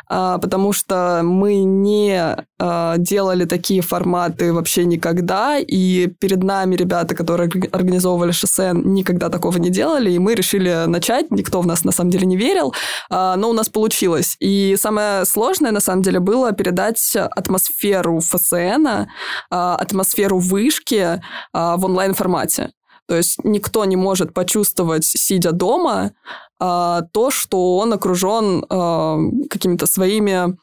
а, 0.09 0.39
потому 0.39 0.73
что 0.73 1.21
мы 1.25 1.63
не 1.63 2.37
а, 2.59 2.97
делали 2.99 3.45
такие 3.45 3.81
форматы 3.81 4.53
вообще 4.53 4.85
никогда, 4.85 5.59
и 5.59 6.09
перед 6.21 6.43
нами 6.43 6.77
ребята, 6.77 7.15
которые 7.15 7.51
организовывали 7.73 8.33
ШСН, 8.33 8.83
никогда 8.85 9.29
такого 9.29 9.57
не 9.59 9.71
делали, 9.71 10.11
и 10.11 10.19
мы 10.19 10.35
решили 10.35 10.85
начать, 10.87 11.31
никто 11.31 11.61
в 11.61 11.67
нас 11.67 11.85
на 11.85 11.93
самом 11.93 12.11
деле 12.11 12.27
не 12.27 12.37
верил, 12.37 12.75
но 13.11 13.49
у 13.49 13.53
нас 13.53 13.69
получилось. 13.69 14.37
И 14.41 14.77
самое 14.79 15.25
сложное, 15.25 15.71
на 15.71 15.81
самом 15.81 16.03
деле, 16.03 16.21
было 16.21 16.53
передать 16.53 17.15
атмосферу 17.17 18.21
ФСН, 18.21 19.07
атмосферу 19.51 20.39
вышки 20.39 21.21
в 21.53 21.85
онлайн-формате. 21.85 22.71
То 23.09 23.17
есть 23.17 23.39
никто 23.45 23.85
не 23.85 23.97
может 23.97 24.33
почувствовать, 24.33 25.05
сидя 25.05 25.53
дома, 25.53 26.13
а, 26.59 27.03
то, 27.13 27.31
что 27.31 27.77
он 27.77 27.93
окружен 27.93 28.65
а, 28.69 29.19
какими-то 29.51 29.87
своими 29.87 30.57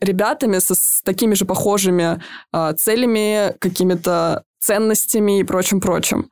ребятами 0.00 0.58
со, 0.58 0.74
с 0.74 1.02
такими 1.04 1.34
же 1.34 1.44
похожими 1.44 2.22
а, 2.52 2.72
целями, 2.74 3.54
какими-то 3.58 4.44
ценностями 4.58 5.40
и 5.40 5.44
прочим-прочим. 5.44 6.30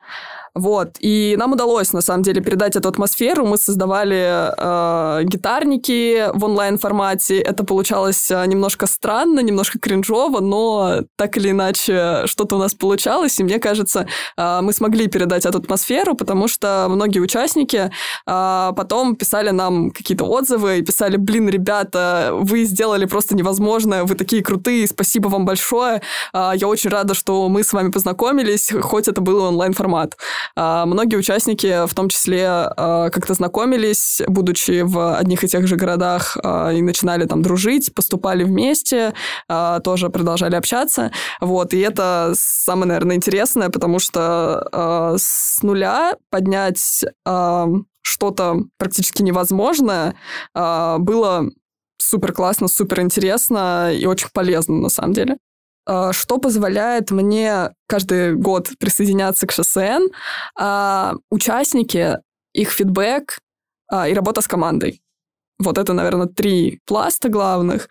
Вот. 0.54 0.96
И 1.00 1.34
нам 1.36 1.52
удалось, 1.52 1.92
на 1.92 2.00
самом 2.00 2.22
деле, 2.22 2.40
передать 2.40 2.76
эту 2.76 2.88
атмосферу. 2.88 3.44
Мы 3.44 3.58
создавали 3.58 4.52
э, 4.56 5.24
гитарники 5.24 6.30
в 6.32 6.44
онлайн-формате. 6.44 7.40
Это 7.40 7.64
получалось 7.64 8.30
э, 8.30 8.46
немножко 8.46 8.86
странно, 8.86 9.40
немножко 9.40 9.80
кринжово, 9.80 10.38
но 10.40 11.00
так 11.16 11.36
или 11.36 11.50
иначе 11.50 12.22
что-то 12.26 12.54
у 12.54 12.58
нас 12.58 12.72
получалось. 12.74 13.40
И 13.40 13.44
мне 13.44 13.58
кажется, 13.58 14.06
э, 14.36 14.60
мы 14.62 14.72
смогли 14.72 15.08
передать 15.08 15.44
эту 15.44 15.58
атмосферу, 15.58 16.14
потому 16.14 16.46
что 16.46 16.86
многие 16.88 17.18
участники 17.18 17.90
э, 18.26 18.72
потом 18.76 19.16
писали 19.16 19.50
нам 19.50 19.90
какие-то 19.90 20.24
отзывы 20.24 20.78
и 20.78 20.82
писали, 20.82 21.16
блин, 21.16 21.48
ребята, 21.48 22.30
вы 22.32 22.62
сделали 22.62 23.06
просто 23.06 23.34
невозможное, 23.34 24.04
вы 24.04 24.14
такие 24.14 24.42
крутые, 24.42 24.86
спасибо 24.86 25.26
вам 25.26 25.46
большое. 25.46 26.00
Э, 26.32 26.52
я 26.54 26.68
очень 26.68 26.90
рада, 26.90 27.14
что 27.14 27.48
мы 27.48 27.64
с 27.64 27.72
вами 27.72 27.90
познакомились, 27.90 28.72
хоть 28.82 29.08
это 29.08 29.20
был 29.20 29.42
онлайн-формат. 29.42 30.16
А, 30.56 30.86
многие 30.86 31.16
участники, 31.16 31.86
в 31.86 31.94
том 31.94 32.08
числе, 32.08 32.46
а, 32.48 33.10
как-то 33.10 33.34
знакомились, 33.34 34.22
будучи 34.26 34.82
в 34.82 35.16
одних 35.16 35.44
и 35.44 35.48
тех 35.48 35.66
же 35.66 35.76
городах, 35.76 36.36
а, 36.42 36.70
и 36.70 36.82
начинали 36.82 37.24
там 37.26 37.42
дружить, 37.42 37.94
поступали 37.94 38.44
вместе, 38.44 39.14
тоже 39.82 40.10
продолжали 40.10 40.54
общаться. 40.54 41.10
Вот, 41.40 41.72
и 41.74 41.78
это 41.78 42.32
самое, 42.36 42.86
наверное, 42.88 43.16
интересное, 43.16 43.70
потому 43.70 43.98
что 43.98 45.16
с 45.18 45.62
нуля 45.62 46.14
поднять 46.30 47.04
что-то 48.02 48.56
практически 48.78 49.22
невозможное 49.22 50.14
было 50.54 51.50
супер 51.98 52.32
классно, 52.32 52.68
супер 52.68 53.00
интересно 53.00 53.92
и 53.92 54.06
очень 54.06 54.28
полезно 54.32 54.76
на 54.76 54.88
самом 54.88 55.12
деле. 55.12 55.36
А, 55.86 56.12
что 56.12 56.38
позволяет 56.38 57.10
мне 57.10 57.70
каждый 57.86 58.34
год 58.34 58.70
присоединяться 58.78 59.46
к 59.46 59.52
ШСН, 59.52 60.08
а, 60.58 61.14
участники, 61.30 62.18
их 62.52 62.70
фидбэк 62.70 63.38
а, 63.90 64.08
и 64.08 64.14
работа 64.14 64.40
с 64.40 64.48
командой. 64.48 65.00
Вот 65.58 65.78
это, 65.78 65.92
наверное, 65.92 66.26
три 66.26 66.80
пласта 66.86 67.28
главных, 67.28 67.88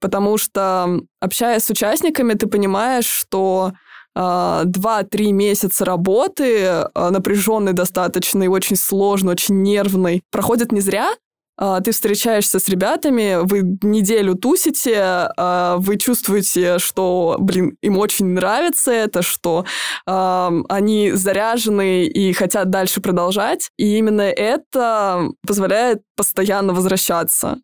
потому 0.00 0.36
что, 0.36 1.00
общаясь 1.20 1.64
с 1.64 1.70
участниками, 1.70 2.34
ты 2.34 2.46
понимаешь, 2.46 3.06
что 3.06 3.72
два-три 4.14 5.30
месяца 5.32 5.84
работы, 5.84 6.86
напряженной 6.94 7.74
достаточно 7.74 8.42
и 8.44 8.48
очень 8.48 8.76
сложной, 8.76 9.32
очень 9.32 9.60
нервной, 9.60 10.22
проходят 10.30 10.72
не 10.72 10.80
зря, 10.80 11.10
а, 11.10 11.14
ты 11.58 11.92
встречаешься 11.92 12.58
с 12.58 12.68
ребятами, 12.68 13.38
вы 13.42 13.62
неделю 13.82 14.34
тусите, 14.34 15.30
а, 15.36 15.76
вы 15.78 15.96
чувствуете, 15.96 16.78
что, 16.78 17.36
блин, 17.38 17.76
им 17.80 17.98
очень 17.98 18.26
нравится 18.26 18.92
это, 18.92 19.22
что 19.22 19.64
они 20.06 21.12
заряжены 21.12 22.04
и 22.04 22.32
хотят 22.32 22.70
дальше 22.70 23.00
продолжать. 23.00 23.70
И 23.76 23.98
именно 23.98 24.22
это 24.22 25.28
позволяет 25.46 26.02
постоянно 26.16 26.72
возвращаться. 26.72 27.58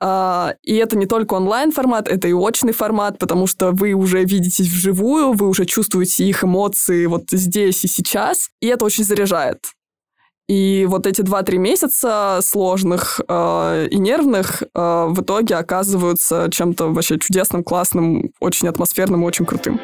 И 0.00 0.74
это 0.74 0.96
не 0.96 1.06
только 1.06 1.34
онлайн-формат, 1.34 2.08
это 2.08 2.28
и 2.28 2.32
очный 2.32 2.72
формат, 2.72 3.18
потому 3.18 3.46
что 3.46 3.72
вы 3.72 3.92
уже 3.94 4.24
видитесь 4.24 4.68
вживую, 4.68 5.32
вы 5.32 5.48
уже 5.48 5.64
чувствуете 5.64 6.24
их 6.24 6.44
эмоции 6.44 7.06
вот 7.06 7.30
здесь 7.30 7.84
и 7.84 7.88
сейчас, 7.88 8.50
и 8.60 8.66
это 8.68 8.84
очень 8.84 9.04
заряжает. 9.04 9.75
И 10.48 10.86
вот 10.88 11.08
эти 11.08 11.22
два-три 11.22 11.58
месяца 11.58 12.38
сложных 12.40 13.20
э, 13.26 13.88
и 13.90 13.98
нервных 13.98 14.62
э, 14.62 14.66
в 15.08 15.20
итоге 15.20 15.56
оказываются 15.56 16.48
чем-то 16.52 16.92
вообще 16.92 17.18
чудесным, 17.18 17.64
классным, 17.64 18.30
очень 18.38 18.68
атмосферным 18.68 19.22
и 19.22 19.26
очень 19.26 19.44
крутым. 19.44 19.80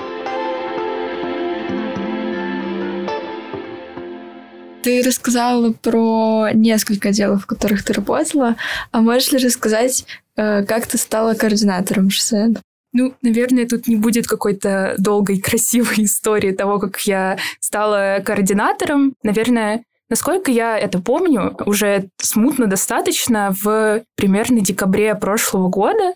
Ты 4.85 5.03
рассказала 5.03 5.73
про 5.73 6.51
несколько 6.55 7.11
дел, 7.11 7.39
в 7.39 7.47
которых 7.47 7.85
ты 7.85 7.93
работала. 7.93 8.55
А 8.93 9.01
можешь 9.01 9.33
ли 9.33 9.39
рассказать, 9.39 10.07
э, 10.37 10.65
как 10.65 10.87
ты 10.87 10.97
стала 10.97 11.35
координатором 11.35 12.09
ШСН? 12.09 12.55
Ну, 12.93 13.15
наверное, 13.23 13.67
тут 13.67 13.89
не 13.89 13.97
будет 13.97 14.29
какой-то 14.29 14.95
долгой, 14.99 15.39
красивой 15.41 16.05
истории 16.05 16.53
того, 16.53 16.79
как 16.79 17.01
я 17.01 17.37
стала 17.59 18.23
координатором. 18.25 19.15
Наверное, 19.25 19.83
Насколько 20.13 20.51
я 20.51 20.79
это 20.79 20.99
помню, 21.01 21.57
уже 21.65 22.11
смутно 22.19 22.67
достаточно, 22.67 23.55
в 23.63 24.05
примерно 24.15 24.61
декабре 24.61 25.15
прошлого 25.15 25.71
года 25.71 26.13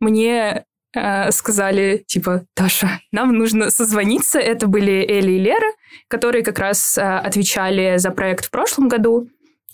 мне 0.00 0.64
э, 0.96 1.30
сказали, 1.30 2.02
типа, 2.06 2.46
Таша, 2.54 3.00
нам 3.12 3.36
нужно 3.36 3.68
созвониться. 3.68 4.38
Это 4.38 4.66
были 4.66 5.04
Эли 5.06 5.32
и 5.32 5.38
Лера, 5.38 5.70
которые 6.08 6.42
как 6.42 6.58
раз 6.58 6.96
э, 6.96 7.02
отвечали 7.02 7.98
за 7.98 8.12
проект 8.12 8.46
в 8.46 8.50
прошлом 8.50 8.88
году. 8.88 9.28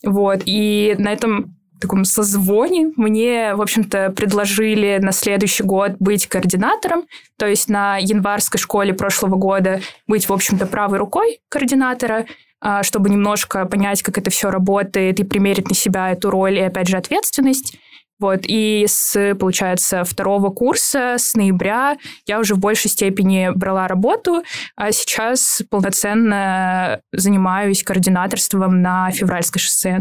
Вот. 0.05 0.43
И 0.47 0.97
на 0.99 1.12
этом 1.12 1.55
таком 1.81 2.05
созвоне 2.05 2.91
мне, 2.97 3.55
в 3.55 3.62
общем-то, 3.62 4.11
предложили 4.11 4.99
на 5.00 5.12
следующий 5.12 5.62
год 5.62 5.93
быть 6.00 6.27
координатором, 6.27 7.05
то 7.39 7.47
есть 7.47 7.69
на 7.69 7.99
январской 7.99 8.59
школе 8.59 8.95
прошлого 8.95 9.37
года 9.37 9.81
быть, 10.09 10.29
в 10.29 10.33
общем-то, 10.33 10.67
правой 10.67 10.99
рукой 10.99 11.39
координатора, 11.49 12.27
чтобы 12.83 13.11
немножко 13.11 13.64
понять, 13.67 14.02
как 14.02 14.19
это 14.19 14.31
все 14.31 14.50
работает, 14.50 15.21
и 15.21 15.25
примерить 15.25 15.69
на 15.69 15.75
себя 15.75 16.11
эту 16.11 16.31
роль 16.31 16.59
и, 16.59 16.62
опять 16.62 16.88
же, 16.88 16.97
ответственность. 16.97 17.76
Вот, 18.19 18.40
и 18.43 18.85
с, 18.87 19.35
получается, 19.40 20.05
второго 20.05 20.50
курса, 20.50 21.17
с 21.19 21.35
ноября, 21.35 21.97
я 22.26 22.38
уже 22.38 22.55
в 22.55 22.59
большей 22.59 22.90
степени 22.90 23.49
брала 23.55 23.88
работу, 23.88 24.43
а 24.76 24.93
сейчас 24.93 25.62
полноценно 25.71 27.00
занимаюсь 27.12 27.83
координаторством 27.83 28.83
на 28.83 29.11
февральской 29.11 29.61
шоссе. 29.61 30.00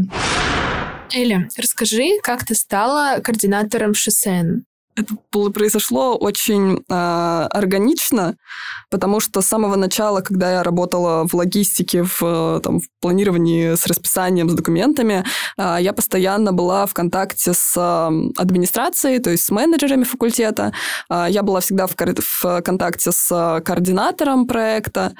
Эля, 1.14 1.48
расскажи, 1.58 2.20
как 2.22 2.46
ты 2.46 2.56
стала 2.56 3.20
координатором 3.22 3.94
ШСН? 3.94 4.64
Это 5.00 5.16
было, 5.32 5.50
произошло 5.50 6.18
очень 6.18 6.84
э, 6.90 7.48
органично, 7.52 8.36
потому 8.90 9.22
что 9.22 9.42
с 9.42 9.48
самого 9.48 9.78
начала, 9.78 10.20
когда 10.20 10.52
я 10.52 10.64
работала 10.64 11.26
в 11.26 11.34
логистике, 11.34 12.04
в, 12.04 12.60
там, 12.62 12.80
в 12.80 12.90
планировании 13.00 13.76
с 13.76 13.88
расписанием, 13.88 14.50
с 14.50 14.54
документами, 14.54 15.24
э, 15.58 15.78
я 15.80 15.94
постоянно 15.94 16.52
была 16.52 16.86
в 16.86 16.94
контакте 16.94 17.54
с 17.54 17.78
э, 17.78 18.42
администрацией, 18.42 19.20
то 19.20 19.30
есть 19.30 19.46
с 19.46 19.52
менеджерами 19.52 20.04
факультета. 20.04 20.74
Э, 21.10 21.28
я 21.30 21.44
была 21.44 21.62
всегда 21.62 21.88
в, 21.88 21.96
в 21.96 22.62
контакте 22.62 23.14
с 23.14 23.62
координатором 23.64 24.48
проекта. 24.48 25.14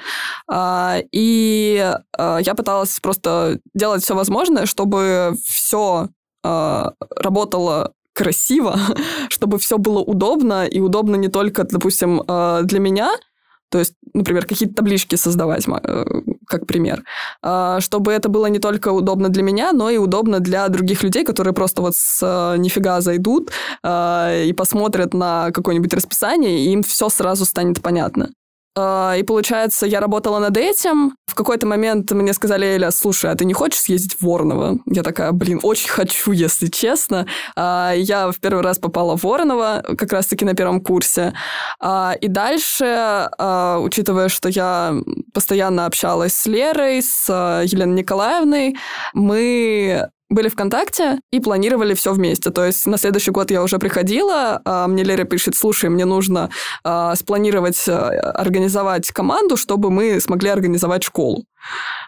Э, 0.52 1.02
и 1.10 1.94
э, 2.18 2.38
я 2.42 2.54
пыталась 2.54 3.00
просто 3.00 3.60
делать 3.72 4.02
все 4.02 4.14
возможное, 4.14 4.66
чтобы 4.66 5.34
все 5.44 6.08
работало 6.42 7.92
красиво, 8.14 8.78
чтобы 9.28 9.58
все 9.58 9.78
было 9.78 10.00
удобно, 10.00 10.66
и 10.66 10.80
удобно 10.80 11.16
не 11.16 11.28
только, 11.28 11.64
допустим, 11.64 12.22
э, 12.26 12.60
для 12.64 12.80
меня, 12.80 13.10
то 13.70 13.78
есть, 13.78 13.94
например, 14.14 14.46
какие-то 14.46 14.74
таблички 14.74 15.14
создавать, 15.14 15.66
э, 15.68 16.04
как 16.46 16.66
пример, 16.66 17.04
а, 17.42 17.80
чтобы 17.80 18.12
это 18.12 18.28
было 18.28 18.46
не 18.46 18.58
только 18.58 18.88
удобно 18.88 19.28
для 19.28 19.44
меня, 19.44 19.72
но 19.72 19.90
и 19.90 19.96
удобно 19.96 20.40
для 20.40 20.68
других 20.68 21.04
людей, 21.04 21.24
которые 21.24 21.54
просто 21.54 21.80
вот 21.80 21.94
с 21.94 22.20
э, 22.22 22.58
нифига 22.58 23.00
зайдут 23.00 23.50
и 23.86 24.54
посмотрят 24.56 25.14
на 25.14 25.52
какое-нибудь 25.52 25.94
расписание, 25.94 26.64
и 26.64 26.72
им 26.72 26.82
все 26.82 27.08
сразу 27.08 27.44
станет 27.44 27.80
понятно. 27.80 28.30
А, 28.80 29.14
и 29.16 29.22
получается, 29.22 29.86
я 29.86 30.00
работала 30.00 30.38
над 30.38 30.56
этим. 30.56 31.14
В 31.26 31.34
какой-то 31.34 31.66
момент 31.66 32.10
мне 32.12 32.32
сказали, 32.32 32.66
Эля, 32.66 32.90
слушай, 32.90 33.30
а 33.30 33.34
ты 33.34 33.44
не 33.44 33.52
хочешь 33.52 33.80
съездить 33.80 34.16
в 34.18 34.22
Воронова? 34.22 34.78
Я 34.86 35.02
такая, 35.02 35.32
блин, 35.32 35.60
очень 35.62 35.90
хочу, 35.90 36.32
если 36.32 36.68
честно. 36.68 37.26
А, 37.56 37.92
я 37.94 38.30
в 38.30 38.40
первый 38.40 38.62
раз 38.62 38.78
попала 38.78 39.16
в 39.16 39.24
Воронова, 39.24 39.82
как 39.98 40.12
раз-таки 40.12 40.44
на 40.44 40.54
первом 40.54 40.80
курсе. 40.80 41.34
А, 41.78 42.14
и 42.20 42.28
дальше, 42.28 43.28
учитывая, 43.38 44.28
что 44.28 44.48
я 44.48 44.94
постоянно 45.34 45.86
общалась 45.86 46.34
с 46.34 46.46
Лерой, 46.46 47.02
с 47.02 47.28
Еленой 47.28 47.96
Николаевной, 47.96 48.76
мы 49.12 50.08
были 50.30 50.48
ВКонтакте 50.48 51.20
и 51.32 51.40
планировали 51.40 51.94
все 51.94 52.12
вместе. 52.12 52.50
То 52.50 52.64
есть 52.64 52.86
на 52.86 52.96
следующий 52.96 53.32
год 53.32 53.50
я 53.50 53.62
уже 53.62 53.78
приходила, 53.78 54.60
а 54.64 54.86
мне 54.86 55.02
Лера 55.02 55.24
пишет, 55.24 55.56
слушай, 55.56 55.90
мне 55.90 56.04
нужно 56.04 56.50
а, 56.84 57.14
спланировать, 57.16 57.88
а, 57.88 58.08
организовать 58.32 59.10
команду, 59.10 59.56
чтобы 59.56 59.90
мы 59.90 60.20
смогли 60.20 60.50
организовать 60.50 61.02
школу. 61.02 61.44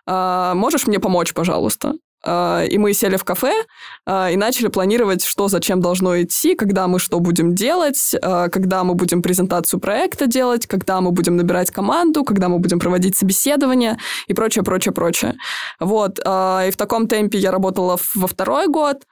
А, 0.06 0.54
можешь 0.54 0.86
мне 0.86 1.00
помочь, 1.00 1.34
пожалуйста? 1.34 1.94
А, 2.24 2.64
и 2.64 2.78
мы 2.78 2.92
сели 2.92 3.16
в 3.16 3.24
кафе 3.24 3.52
а, 4.06 4.30
и 4.30 4.36
начали 4.36 4.68
планировать, 4.68 5.24
что 5.24 5.48
зачем 5.48 5.80
должно 5.80 6.20
идти, 6.22 6.54
когда 6.54 6.86
мы 6.86 6.98
что 6.98 7.20
будем 7.20 7.54
делать, 7.54 8.14
а, 8.22 8.48
когда 8.48 8.84
мы 8.84 8.94
будем 8.94 9.22
презентацию 9.22 9.80
проекта 9.80 10.26
делать, 10.26 10.66
когда 10.66 11.00
мы 11.00 11.10
будем 11.10 11.36
набирать 11.36 11.70
команду, 11.70 12.24
когда 12.24 12.48
мы 12.48 12.58
будем 12.58 12.78
проводить 12.78 13.16
собеседование 13.16 13.98
и 14.28 14.34
прочее, 14.34 14.64
прочее, 14.64 14.92
прочее. 14.92 15.34
Вот. 15.80 16.18
И 16.18 16.22
в 16.70 16.76
таком 16.76 17.08
темпе 17.08 17.38
я 17.38 17.50
работала 17.50 17.98
во 18.14 18.26
второй 18.26 18.68
год, 18.68 19.02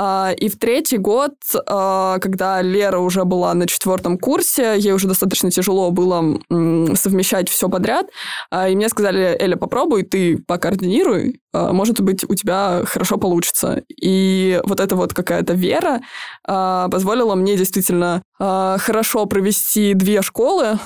и 0.00 0.48
в 0.48 0.58
третий 0.58 0.98
год, 0.98 1.34
когда 1.52 2.62
Лера 2.62 2.98
уже 2.98 3.24
была 3.24 3.52
на 3.54 3.66
четвертом 3.66 4.18
курсе, 4.18 4.74
ей 4.78 4.92
уже 4.92 5.06
достаточно 5.06 5.50
тяжело 5.50 5.90
было 5.90 6.38
совмещать 6.48 7.48
все 7.48 7.68
подряд, 7.68 8.06
и 8.52 8.74
мне 8.74 8.88
сказали, 8.88 9.36
Эля, 9.38 9.56
попробуй, 9.56 10.02
ты 10.04 10.38
покоординируй, 10.38 11.40
может 11.52 12.00
быть, 12.00 12.24
у 12.28 12.34
тебя 12.34 12.82
хорошо 12.86 13.18
получится. 13.18 13.82
И 14.00 14.60
вот 14.64 14.80
эта 14.80 14.96
вот 14.96 15.12
какая-то 15.14 15.52
вера 15.52 16.00
позволила 16.44 17.34
мне 17.34 17.56
действительно 17.56 18.22
хорошо 18.38 19.26
провести 19.26 19.94
две 19.94 20.22
школы, 20.22 20.62
а, 20.62 20.78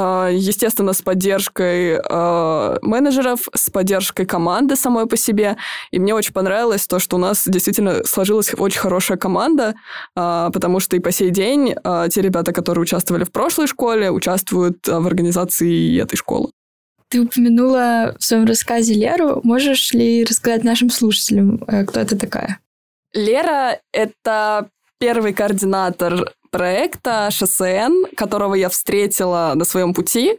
естественно, 0.00 0.92
с 0.92 1.02
поддержкой 1.02 1.98
э, 1.98 2.78
менеджеров, 2.82 3.48
с 3.54 3.70
поддержкой 3.70 4.26
команды 4.26 4.76
самой 4.76 5.06
по 5.06 5.16
себе. 5.16 5.56
И 5.90 5.98
мне 5.98 6.14
очень 6.14 6.32
понравилось 6.32 6.86
то, 6.86 6.98
что 6.98 7.16
у 7.16 7.18
нас 7.18 7.44
действительно 7.46 8.04
сложилась 8.04 8.52
очень 8.56 8.80
хорошая 8.80 9.18
команда, 9.18 9.74
э, 10.16 10.50
потому 10.52 10.80
что 10.80 10.96
и 10.96 11.00
по 11.00 11.10
сей 11.10 11.30
день 11.30 11.74
э, 11.82 12.08
те 12.10 12.22
ребята, 12.22 12.52
которые 12.52 12.82
участвовали 12.82 13.24
в 13.24 13.32
прошлой 13.32 13.66
школе, 13.66 14.10
участвуют 14.10 14.86
в 14.86 15.06
организации 15.06 16.00
этой 16.00 16.16
школы. 16.16 16.50
Ты 17.08 17.22
упомянула 17.22 18.14
в 18.18 18.24
своем 18.24 18.44
рассказе 18.44 18.94
Леру. 18.94 19.40
Можешь 19.42 19.92
ли 19.92 20.24
рассказать 20.24 20.62
нашим 20.62 20.90
слушателям, 20.90 21.62
э, 21.66 21.84
кто 21.84 22.00
это 22.00 22.18
такая? 22.18 22.60
Лера— 23.14 23.80
это 23.92 24.68
первый 24.98 25.32
координатор 25.32 26.32
проекта 26.50 27.28
ШСН, 27.30 28.14
которого 28.16 28.54
я 28.54 28.68
встретила 28.68 29.52
на 29.54 29.64
своем 29.64 29.94
пути. 29.94 30.38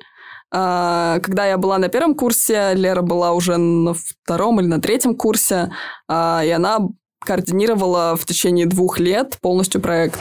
А, 0.52 1.20
когда 1.20 1.46
я 1.46 1.58
была 1.58 1.78
на 1.78 1.90
первом 1.90 2.16
курсе, 2.16 2.74
Лера 2.74 3.02
была 3.02 3.34
уже 3.34 3.58
на 3.58 3.94
втором 3.94 4.60
или 4.60 4.68
на 4.68 4.82
третьем 4.82 5.16
курсе, 5.16 5.72
а, 6.08 6.42
и 6.44 6.50
она 6.50 6.80
координировала 7.20 8.16
в 8.16 8.26
течение 8.26 8.66
двух 8.66 9.00
лет 9.00 9.38
полностью 9.42 9.82
проект. 9.82 10.20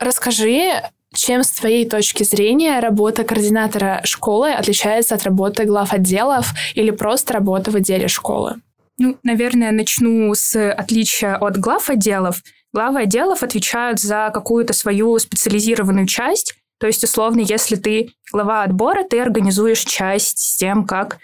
Расскажи, 0.00 0.72
чем, 1.14 1.44
с 1.44 1.50
твоей 1.50 1.88
точки 1.88 2.24
зрения, 2.24 2.80
работа 2.80 3.24
координатора 3.24 4.00
школы 4.04 4.52
отличается 4.52 5.14
от 5.14 5.22
работы 5.24 5.64
глав 5.64 5.92
отделов 5.92 6.46
или 6.74 6.90
просто 6.90 7.34
работы 7.34 7.70
в 7.70 7.76
отделе 7.76 8.08
школы? 8.08 8.56
Ну, 8.98 9.16
наверное, 9.22 9.70
начну 9.72 10.34
с 10.34 10.72
отличия 10.72 11.36
от 11.36 11.56
глав 11.56 11.88
отделов. 11.88 12.42
Главы 12.72 13.02
отделов 13.02 13.42
отвечают 13.42 14.00
за 14.00 14.30
какую-то 14.32 14.72
свою 14.72 15.18
специализированную 15.18 16.06
часть. 16.06 16.54
То 16.78 16.86
есть, 16.86 17.02
условно, 17.02 17.40
если 17.40 17.76
ты 17.76 18.10
глава 18.32 18.62
отбора, 18.62 19.04
ты 19.04 19.20
организуешь 19.20 19.80
часть 19.80 20.38
с 20.38 20.56
тем, 20.56 20.86
как 20.86 21.18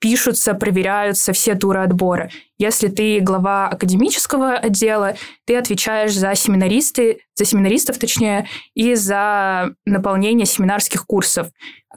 пишутся, 0.00 0.54
проверяются 0.54 1.32
все 1.32 1.54
туры 1.54 1.80
отбора. 1.80 2.30
Если 2.58 2.88
ты 2.88 3.20
глава 3.20 3.68
академического 3.68 4.54
отдела, 4.54 5.14
ты 5.44 5.56
отвечаешь 5.56 6.14
за 6.14 6.34
семинаристы, 6.34 7.20
за 7.34 7.44
семинаристов 7.44 7.98
точнее, 7.98 8.48
и 8.74 8.94
за 8.94 9.70
наполнение 9.84 10.46
семинарских 10.46 11.06
курсов. 11.06 11.48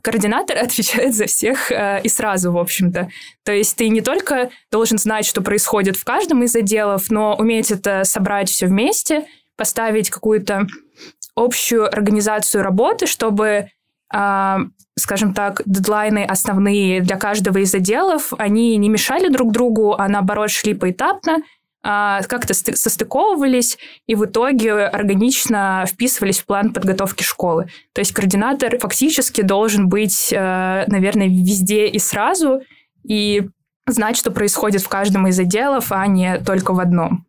Координатор 0.01 0.57
отвечает 0.61 1.15
за 1.15 1.25
всех 1.25 1.71
э, 1.71 2.01
и 2.03 2.09
сразу, 2.09 2.51
в 2.51 2.57
общем-то. 2.57 3.09
То 3.43 3.53
есть 3.53 3.77
ты 3.77 3.87
не 3.87 4.01
только 4.01 4.49
должен 4.69 4.97
знать, 4.97 5.25
что 5.25 5.41
происходит 5.41 5.95
в 5.95 6.03
каждом 6.03 6.43
из 6.43 6.55
отделов, 6.55 7.09
но 7.09 7.35
уметь 7.35 7.71
это 7.71 8.03
собрать 8.03 8.49
все 8.49 8.67
вместе, 8.67 9.25
поставить 9.55 10.09
какую-то 10.09 10.67
общую 11.35 11.87
организацию 11.87 12.63
работы, 12.63 13.07
чтобы 13.07 13.47
а, 13.47 13.67
скажем 14.95 15.33
так, 15.33 15.61
дедлайны 15.65 16.23
основные 16.23 17.01
для 17.01 17.17
каждого 17.17 17.57
из 17.57 17.73
отделов, 17.73 18.31
они 18.37 18.77
не 18.77 18.89
мешали 18.89 19.27
друг 19.27 19.51
другу, 19.51 19.95
а 19.97 20.07
наоборот 20.07 20.51
шли 20.51 20.75
поэтапно, 20.75 21.39
а, 21.85 22.21
как-то 22.23 22.53
состыковывались 22.53 23.77
и 24.07 24.15
в 24.15 24.23
итоге 24.23 24.73
органично 24.85 25.85
вписывались 25.85 26.39
в 26.39 26.45
план 26.45 26.71
подготовки 26.71 27.23
школы. 27.23 27.67
То 27.93 27.99
есть 27.99 28.13
координатор 28.13 28.79
фактически 28.79 29.41
должен 29.41 29.89
быть, 29.89 30.31
э, 30.31 30.85
наверное, 30.87 31.27
везде 31.27 31.87
и 31.87 31.99
сразу, 31.99 32.61
и 33.03 33.49
знать, 33.85 34.15
что 34.15 34.31
происходит 34.31 34.81
в 34.81 34.87
каждом 34.87 35.27
из 35.27 35.37
отделов, 35.37 35.91
а 35.91 36.07
не 36.07 36.39
только 36.39 36.73
в 36.73 36.79
одном. 36.79 37.25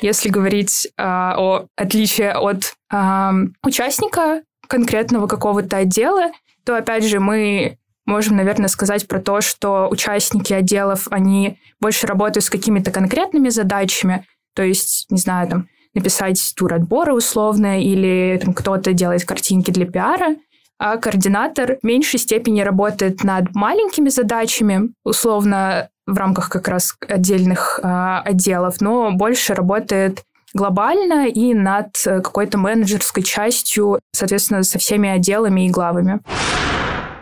Если 0.00 0.28
говорить 0.28 0.86
э, 0.86 1.02
о 1.02 1.66
отличии 1.74 2.30
от 2.30 2.76
э, 2.92 3.30
участника, 3.64 4.42
конкретного 4.66 5.26
какого-то 5.26 5.78
отдела, 5.78 6.30
то, 6.64 6.76
опять 6.76 7.04
же, 7.04 7.20
мы 7.20 7.78
можем, 8.06 8.36
наверное, 8.36 8.68
сказать 8.68 9.06
про 9.06 9.20
то, 9.20 9.40
что 9.40 9.88
участники 9.90 10.52
отделов, 10.52 11.08
они 11.10 11.58
больше 11.80 12.06
работают 12.06 12.44
с 12.44 12.50
какими-то 12.50 12.90
конкретными 12.90 13.48
задачами, 13.48 14.24
то 14.54 14.62
есть, 14.62 15.06
не 15.10 15.18
знаю, 15.18 15.48
там, 15.48 15.68
написать 15.94 16.54
тур 16.56 16.74
отбора 16.74 17.12
условно, 17.12 17.80
или 17.80 18.40
там 18.42 18.54
кто-то 18.54 18.92
делает 18.92 19.24
картинки 19.24 19.70
для 19.70 19.86
пиара, 19.86 20.36
а 20.78 20.98
координатор 20.98 21.78
в 21.82 21.86
меньшей 21.86 22.20
степени 22.20 22.60
работает 22.60 23.24
над 23.24 23.54
маленькими 23.54 24.10
задачами, 24.10 24.90
условно 25.04 25.88
в 26.06 26.16
рамках 26.16 26.50
как 26.50 26.68
раз 26.68 26.94
отдельных 27.08 27.80
э, 27.82 27.86
отделов, 28.24 28.80
но 28.80 29.10
больше 29.12 29.54
работает 29.54 30.22
глобально 30.56 31.28
и 31.28 31.54
над 31.54 31.88
э, 32.06 32.20
какой-то 32.20 32.58
менеджерской 32.58 33.22
частью, 33.22 34.00
соответственно, 34.12 34.62
со 34.62 34.78
всеми 34.78 35.08
отделами 35.08 35.66
и 35.66 35.70
главами. 35.70 36.20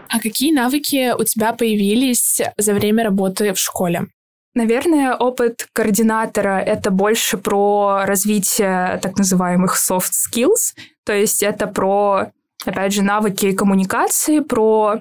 А 0.08 0.20
какие 0.20 0.52
навыки 0.52 1.12
у 1.18 1.24
тебя 1.24 1.52
появились 1.52 2.40
за 2.56 2.72
время 2.72 3.04
работы 3.04 3.52
в 3.52 3.58
школе? 3.58 4.06
Наверное, 4.54 5.16
опыт 5.16 5.66
координатора— 5.72 6.60
это 6.66 6.92
больше 6.92 7.36
про 7.36 8.04
развитие 8.06 9.00
так 9.02 9.18
называемых 9.18 9.76
soft 9.76 10.12
skills, 10.12 10.76
то 11.04 11.12
есть 11.12 11.42
это 11.42 11.66
про, 11.66 12.30
опять 12.64 12.92
же, 12.92 13.02
навыки 13.02 13.50
коммуникации, 13.52 14.38
про 14.38 15.00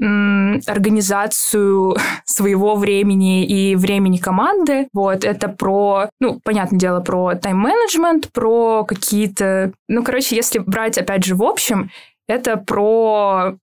организацию 0.00 1.96
своего 2.24 2.74
времени 2.76 3.44
и 3.44 3.76
времени 3.76 4.16
команды. 4.16 4.88
Вот, 4.92 5.24
это 5.24 5.48
про, 5.48 6.08
ну, 6.20 6.40
понятное 6.42 6.78
дело, 6.78 7.00
про 7.00 7.34
тайм-менеджмент, 7.34 8.32
про 8.32 8.84
какие-то... 8.84 9.72
Ну, 9.88 10.02
короче, 10.02 10.36
если 10.36 10.58
брать, 10.58 10.98
опять 10.98 11.24
же, 11.24 11.34
в 11.34 11.42
общем, 11.42 11.90
это 12.28 12.56
про 12.56 13.56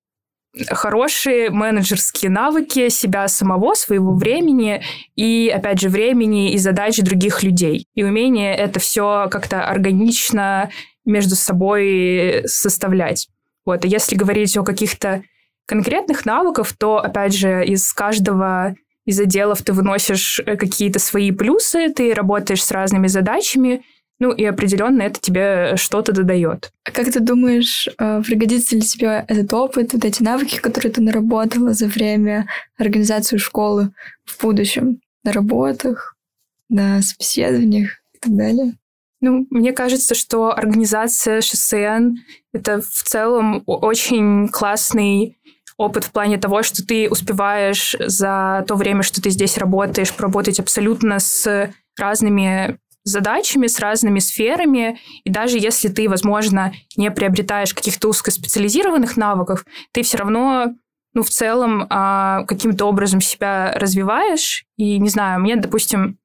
хорошие 0.70 1.50
менеджерские 1.50 2.32
навыки 2.32 2.90
себя 2.90 3.28
самого, 3.28 3.74
своего 3.76 4.14
времени 4.14 4.82
и, 5.16 5.52
опять 5.54 5.80
же, 5.80 5.90
времени 5.90 6.54
и 6.54 6.58
задач 6.58 6.98
других 6.98 7.44
людей. 7.44 7.86
И 7.96 8.04
умение 8.04 8.56
это 8.56 8.80
все 8.80 9.28
как-то 9.30 9.66
органично 9.66 10.70
между 11.06 11.36
собой 11.36 12.44
составлять. 12.46 13.28
Вот. 13.66 13.86
А 13.86 13.88
если 13.88 14.16
говорить 14.16 14.56
о 14.58 14.64
каких-то 14.64 15.24
конкретных 15.68 16.26
навыков, 16.26 16.74
то, 16.78 16.98
опять 16.98 17.36
же, 17.36 17.64
из 17.66 17.94
каждого 17.94 18.76
из 19.06 19.20
отделов 19.20 19.62
ты 19.62 19.74
выносишь 19.74 20.40
э, 20.40 20.58
какие-то 20.58 21.00
свои 21.00 21.32
плюсы, 21.32 21.90
ты 21.90 22.14
работаешь 22.14 22.64
с 22.64 22.72
разными 22.72 23.08
задачами, 23.08 23.84
ну 24.20 24.32
и 24.32 24.44
определенно 24.44 25.04
это 25.04 25.20
тебе 25.20 25.78
что-то 25.78 26.12
додает. 26.12 26.72
А 26.84 26.92
как 26.92 27.12
ты 27.12 27.20
думаешь, 27.20 27.88
э, 27.88 28.22
пригодится 28.26 28.76
ли 28.76 28.82
тебе 28.82 29.24
этот 29.28 29.54
опыт, 29.54 29.94
вот 29.94 30.04
эти 30.04 30.24
навыки, 30.24 30.60
которые 30.60 30.92
ты 30.92 31.02
наработала 31.02 31.74
за 31.74 31.88
время 31.88 32.48
организации 32.78 33.38
школы 33.38 33.92
в 34.26 34.42
будущем? 34.42 35.00
На 35.24 35.34
работах, 35.34 36.16
на 36.70 37.02
собеседованиях 37.02 37.92
и 38.14 38.20
так 38.20 38.36
далее? 38.36 38.74
Ну, 39.20 39.48
мне 39.50 39.72
кажется, 39.72 40.16
что 40.16 40.56
организация 40.56 41.42
ШСН— 41.42 42.18
это 42.54 42.82
в 42.82 43.04
целом 43.04 43.64
очень 43.66 44.48
классный 44.50 45.38
опыт 45.78 46.06
в 46.06 46.12
плане 46.12 46.38
того, 46.38 46.64
что 46.64 46.86
ты 46.86 47.10
успеваешь 47.10 47.96
за 48.00 48.66
то 48.68 48.76
время, 48.76 49.04
что 49.04 49.22
ты 49.22 49.30
здесь 49.30 49.58
работаешь, 49.58 50.14
поработать 50.14 50.60
абсолютно 50.60 51.20
с 51.20 51.72
разными 51.98 52.80
задачами, 53.04 53.68
с 53.68 53.80
разными 53.80 54.20
сферами, 54.20 55.00
и 55.24 55.30
даже 55.30 55.58
если 55.58 55.88
ты, 55.88 56.10
возможно, 56.10 56.74
не 56.98 57.10
приобретаешь 57.10 57.74
каких-то 57.74 58.10
узкоспециализированных 58.10 59.16
навыков, 59.16 59.66
ты 59.94 60.04
все 60.04 60.18
равно, 60.18 60.74
ну, 61.14 61.24
в 61.24 61.30
целом, 61.30 61.88
а, 61.90 62.44
каким-то 62.44 62.86
образом 62.86 63.22
себя 63.22 63.72
развиваешь. 63.76 64.66
И, 64.76 65.00
не 65.00 65.10
знаю, 65.10 65.40
мне, 65.40 65.56
допустим, 65.56 66.18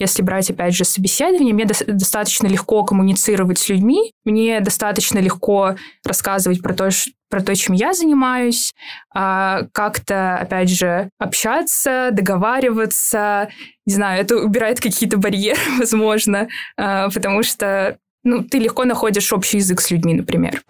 если 0.00 0.22
брать, 0.22 0.50
опять 0.50 0.74
же, 0.74 0.84
собеседование, 0.84 1.54
мне 1.54 1.66
до- 1.66 1.84
достаточно 1.86 2.46
легко 2.46 2.82
коммуницировать 2.84 3.58
с 3.58 3.68
людьми, 3.68 4.12
мне 4.24 4.60
достаточно 4.60 5.18
легко 5.18 5.76
рассказывать 6.04 6.62
про 6.62 6.74
то, 6.74 6.88
про 7.28 7.42
то, 7.42 7.54
чем 7.54 7.74
я 7.74 7.92
занимаюсь, 7.92 8.72
а, 9.14 9.64
как-то, 9.72 10.36
опять 10.36 10.70
же, 10.70 11.10
общаться, 11.18 12.08
договариваться. 12.12 13.50
Не 13.86 13.94
знаю, 13.94 14.22
это 14.22 14.36
убирает 14.36 14.80
какие-то 14.80 15.18
барьеры, 15.18 15.60
возможно, 15.78 16.48
а, 16.76 17.10
потому 17.10 17.42
что 17.42 17.98
ну, 18.24 18.42
ты 18.42 18.58
легко 18.58 18.84
находишь 18.84 19.32
общий 19.32 19.58
язык 19.58 19.80
с 19.80 19.90
людьми, 19.90 20.14
например. 20.14 20.62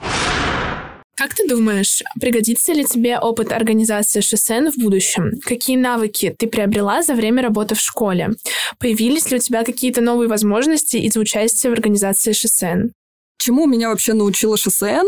Как 1.21 1.35
ты 1.35 1.47
думаешь, 1.47 2.03
пригодится 2.19 2.73
ли 2.73 2.83
тебе 2.83 3.19
опыт 3.19 3.53
организации 3.53 4.23
ШСН 4.23 4.71
в 4.71 4.83
будущем? 4.83 5.33
Какие 5.45 5.77
навыки 5.77 6.35
ты 6.39 6.47
приобрела 6.47 7.03
за 7.03 7.13
время 7.13 7.43
работы 7.43 7.75
в 7.75 7.79
школе? 7.79 8.31
Появились 8.79 9.31
ли 9.31 9.37
у 9.37 9.39
тебя 9.39 9.63
какие-то 9.63 10.01
новые 10.01 10.31
возможности 10.31 10.97
из-за 10.97 11.21
участия 11.21 11.69
в 11.69 11.75
организации 11.75 12.33
ШСН? 12.33 12.93
Чему 13.37 13.67
меня 13.67 13.91
вообще 13.91 14.15
научила 14.15 14.57
ШСН? 14.57 15.05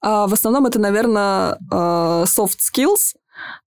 А, 0.00 0.26
в 0.26 0.32
основном 0.32 0.64
это, 0.64 0.78
наверное, 0.78 1.58
а, 1.70 2.24
soft 2.24 2.60
skills, 2.60 3.12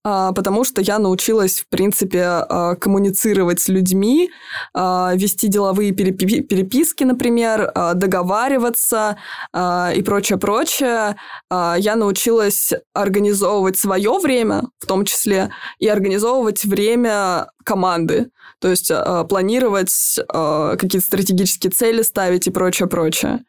потому 0.04 0.66
что 0.66 0.82
я 0.82 1.00
научилась, 1.00 1.60
в 1.60 1.68
принципе, 1.70 2.24
а, 2.24 2.76
коммуницировать 2.76 3.62
с 3.62 3.70
людьми, 3.70 4.32
а, 4.74 5.14
вести 5.16 5.48
деловые 5.48 5.94
переписки, 5.94 7.06
например, 7.06 7.72
договариваться 7.96 9.18
и 9.56 10.02
прочее-прочее. 10.04 11.16
Я 11.50 11.96
научилась 11.96 12.72
организовывать 12.94 13.78
свое 13.78 14.20
время, 14.20 14.64
в 14.80 14.86
том 14.86 15.06
числе, 15.06 15.52
и 15.80 15.88
организовывать 15.88 16.66
время 16.66 17.48
команды. 17.64 18.30
То 18.60 18.70
есть 18.70 18.92
планировать 19.30 20.20
какие-то 20.28 21.02
стратегические 21.02 21.72
цели 21.72 22.02
ставить 22.02 22.48
и 22.48 22.52
прочее-прочее. 22.52 23.40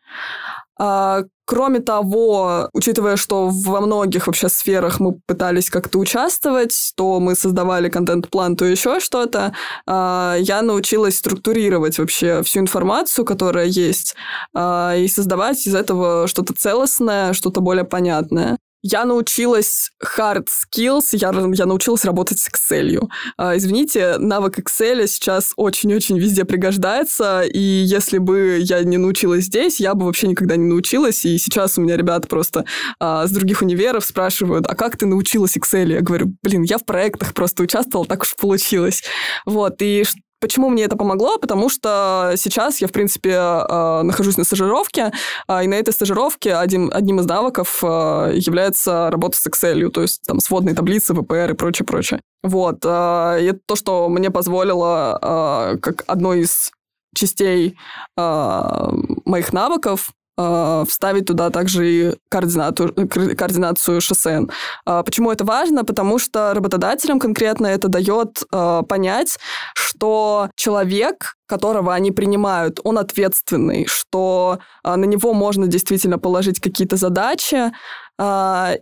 Кроме 1.46 1.80
того, 1.80 2.68
учитывая, 2.72 3.16
что 3.16 3.48
во 3.48 3.80
многих 3.80 4.26
вообще 4.26 4.48
сферах 4.48 5.00
мы 5.00 5.18
пытались 5.26 5.68
как-то 5.70 5.98
участвовать, 5.98 6.92
то 6.96 7.20
мы 7.20 7.34
создавали 7.34 7.88
контент-план, 7.88 8.56
то 8.56 8.64
еще 8.64 9.00
что-то, 9.00 9.54
а, 9.86 10.36
я 10.38 10.62
научилась 10.62 11.18
структурировать 11.18 11.98
вообще 11.98 12.42
всю 12.42 12.60
информацию, 12.60 13.24
которая 13.24 13.66
есть, 13.66 14.14
а, 14.54 14.94
и 14.96 15.06
создавать 15.08 15.66
из 15.66 15.74
этого 15.74 16.26
что-то 16.28 16.54
целостное, 16.54 17.32
что-то 17.34 17.60
более 17.60 17.84
понятное. 17.84 18.58
Я 18.86 19.06
научилась 19.06 19.90
hard 20.04 20.46
skills, 20.46 21.04
я, 21.12 21.32
я 21.54 21.66
научилась 21.66 22.04
работать 22.04 22.38
с 22.38 22.48
Excel. 22.48 23.08
А, 23.38 23.56
извините, 23.56 24.18
навык 24.18 24.58
Excel 24.58 25.06
сейчас 25.06 25.54
очень-очень 25.56 26.18
везде 26.18 26.44
пригождается, 26.44 27.44
и 27.44 27.58
если 27.58 28.18
бы 28.18 28.58
я 28.60 28.84
не 28.84 28.98
научилась 28.98 29.46
здесь, 29.46 29.80
я 29.80 29.94
бы 29.94 30.04
вообще 30.04 30.26
никогда 30.26 30.56
не 30.56 30.66
научилась, 30.66 31.24
и 31.24 31.38
сейчас 31.38 31.78
у 31.78 31.80
меня 31.80 31.96
ребята 31.96 32.28
просто 32.28 32.66
а, 33.00 33.26
с 33.26 33.30
других 33.30 33.62
универов 33.62 34.04
спрашивают, 34.04 34.66
а 34.68 34.74
как 34.74 34.98
ты 34.98 35.06
научилась 35.06 35.56
Excel? 35.56 35.90
Я 35.90 36.02
говорю, 36.02 36.34
блин, 36.42 36.60
я 36.60 36.76
в 36.76 36.84
проектах 36.84 37.32
просто 37.32 37.62
участвовала, 37.62 38.06
так 38.06 38.20
уж 38.20 38.36
получилось. 38.36 39.02
Вот, 39.46 39.80
и 39.80 40.04
Почему 40.44 40.68
мне 40.68 40.84
это 40.84 40.94
помогло? 40.94 41.38
Потому 41.38 41.70
что 41.70 42.34
сейчас 42.36 42.82
я, 42.82 42.86
в 42.86 42.92
принципе, 42.92 43.30
э, 43.30 44.02
нахожусь 44.02 44.36
на 44.36 44.44
стажировке, 44.44 45.10
а, 45.48 45.64
и 45.64 45.66
на 45.66 45.72
этой 45.72 45.94
стажировке 45.94 46.54
один, 46.54 46.90
одним 46.92 47.20
из 47.20 47.24
навыков 47.24 47.78
э, 47.82 48.32
является 48.34 49.08
работа 49.10 49.38
с 49.38 49.46
Excel, 49.46 49.88
то 49.88 50.02
есть 50.02 50.20
там 50.26 50.40
сводные 50.40 50.74
таблицы, 50.74 51.14
ВПР 51.14 51.52
и 51.52 51.54
прочее, 51.54 51.86
прочее. 51.86 52.20
Вот. 52.42 52.80
Э, 52.84 53.38
и 53.40 53.46
это 53.46 53.60
то, 53.64 53.74
что 53.74 54.10
мне 54.10 54.30
позволило, 54.30 55.78
как 55.80 56.04
одной 56.06 56.40
из 56.40 56.72
частей 57.14 57.78
моих 58.18 59.52
навыков 59.54 60.10
э, 60.36 60.84
вставить 60.88 61.26
туда 61.26 61.50
также 61.50 61.90
и 61.90 62.16
координату, 62.28 62.92
координацию 63.36 64.00
ШСН. 64.00 64.50
Э, 64.86 65.02
почему 65.04 65.30
это 65.30 65.44
важно? 65.44 65.84
Потому 65.84 66.18
что 66.18 66.54
работодателям 66.54 67.18
конкретно 67.18 67.66
это 67.66 67.88
дает 67.88 68.42
э, 68.52 68.82
понять, 68.88 69.38
что 69.74 70.50
человек, 70.56 71.34
которого 71.46 71.94
они 71.94 72.10
принимают, 72.10 72.80
он 72.84 72.98
ответственный, 72.98 73.86
что 73.86 74.58
на 74.82 75.04
него 75.04 75.34
можно 75.34 75.66
действительно 75.66 76.18
положить 76.18 76.58
какие-то 76.58 76.96
задачи, 76.96 77.70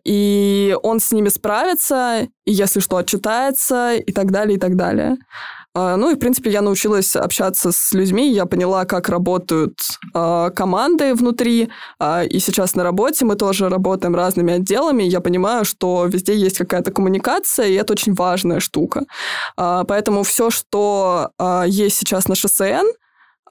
и 0.05 0.77
он 0.83 1.01
с 1.01 1.11
ними 1.11 1.29
справится, 1.29 2.29
и 2.45 2.53
если 2.53 2.81
что, 2.81 2.99
отчитается, 2.99 3.95
и 3.95 4.13
так 4.13 4.31
далее, 4.31 4.57
и 4.57 4.61
так 4.61 4.77
далее. 4.77 5.17
А, 5.75 5.97
ну 5.97 6.11
и, 6.11 6.15
в 6.15 6.19
принципе, 6.19 6.51
я 6.51 6.61
научилась 6.61 7.17
общаться 7.17 7.73
с 7.73 7.93
людьми, 7.93 8.31
я 8.31 8.45
поняла, 8.47 8.85
как 8.85 9.09
работают 9.09 9.79
э, 10.15 10.51
команды 10.55 11.15
внутри, 11.15 11.71
э, 11.99 12.27
и 12.27 12.41
сейчас 12.41 12.75
на 12.75 12.83
работе 12.83 13.25
мы 13.25 13.37
тоже 13.37 13.69
работаем 13.69 14.15
разными 14.15 14.55
отделами, 14.55 15.03
я 15.05 15.21
понимаю, 15.21 15.65
что 15.65 16.05
везде 16.07 16.37
есть 16.37 16.59
какая-то 16.59 16.93
коммуникация, 16.93 17.67
и 17.67 17.75
это 17.75 17.95
очень 17.95 18.15
важная 18.15 18.61
штука. 18.61 19.05
Поэтому 19.57 20.23
все, 20.23 20.51
что 20.51 21.31
есть 21.67 21.99
сейчас 21.99 22.29
на 22.29 22.35
ШСН, 22.35 22.87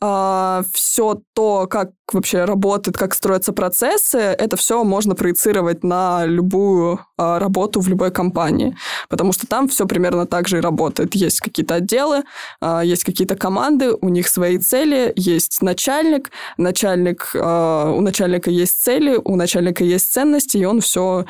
а, 0.04 0.64
все 0.74 1.22
то, 1.36 1.68
как 1.68 1.92
вообще 2.12 2.46
работает, 2.46 2.98
как 2.98 3.14
строятся 3.14 3.54
процессы, 3.54 4.18
это 4.18 4.58
все 4.58 4.84
можно 4.84 5.14
проецировать 5.14 5.84
на 5.84 6.26
любую 6.26 7.00
а, 7.18 7.38
работу 7.38 7.80
в 7.80 7.88
любой 7.88 8.10
компании, 8.12 8.76
потому 9.10 9.32
что 9.32 9.46
там 9.46 9.68
все 9.68 9.86
примерно 9.86 10.26
так 10.26 10.48
же 10.48 10.58
и 10.58 10.62
работает. 10.62 11.14
Есть 11.14 11.40
какие-то 11.40 11.76
отделы, 11.76 12.24
а, 12.60 12.82
есть 12.82 13.04
какие-то 13.04 13.36
команды, 13.36 13.94
у 13.94 14.10
них 14.10 14.28
свои 14.28 14.58
цели, 14.58 15.14
есть 15.16 15.62
начальник, 15.62 16.32
начальник, 16.58 17.30
у 17.34 18.02
начальника 18.02 18.50
есть 18.50 18.82
цели, 18.82 19.20
у 19.24 19.36
начальника 19.36 19.84
есть 19.84 20.12
ценности, 20.12 20.58
и 20.58 20.66
он 20.66 20.82
все 20.82 21.26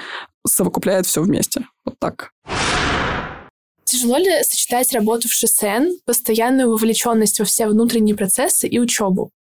совокупляет 0.47 1.05
все 1.05 1.21
вместе. 1.21 1.65
Вот 1.85 1.99
так. 1.99 2.31
Тяжело 3.91 4.15
ли 4.15 4.41
сочетать 4.43 4.93
работу 4.93 5.27
в 5.27 5.33
ШСН, 5.33 5.99
постоянную 6.05 6.69
вовлеченность 6.69 7.39
во 7.39 7.45
все 7.45 7.67
внутренние 7.67 8.15
процессы 8.15 8.65
и 8.65 8.79
учебу? 8.79 9.31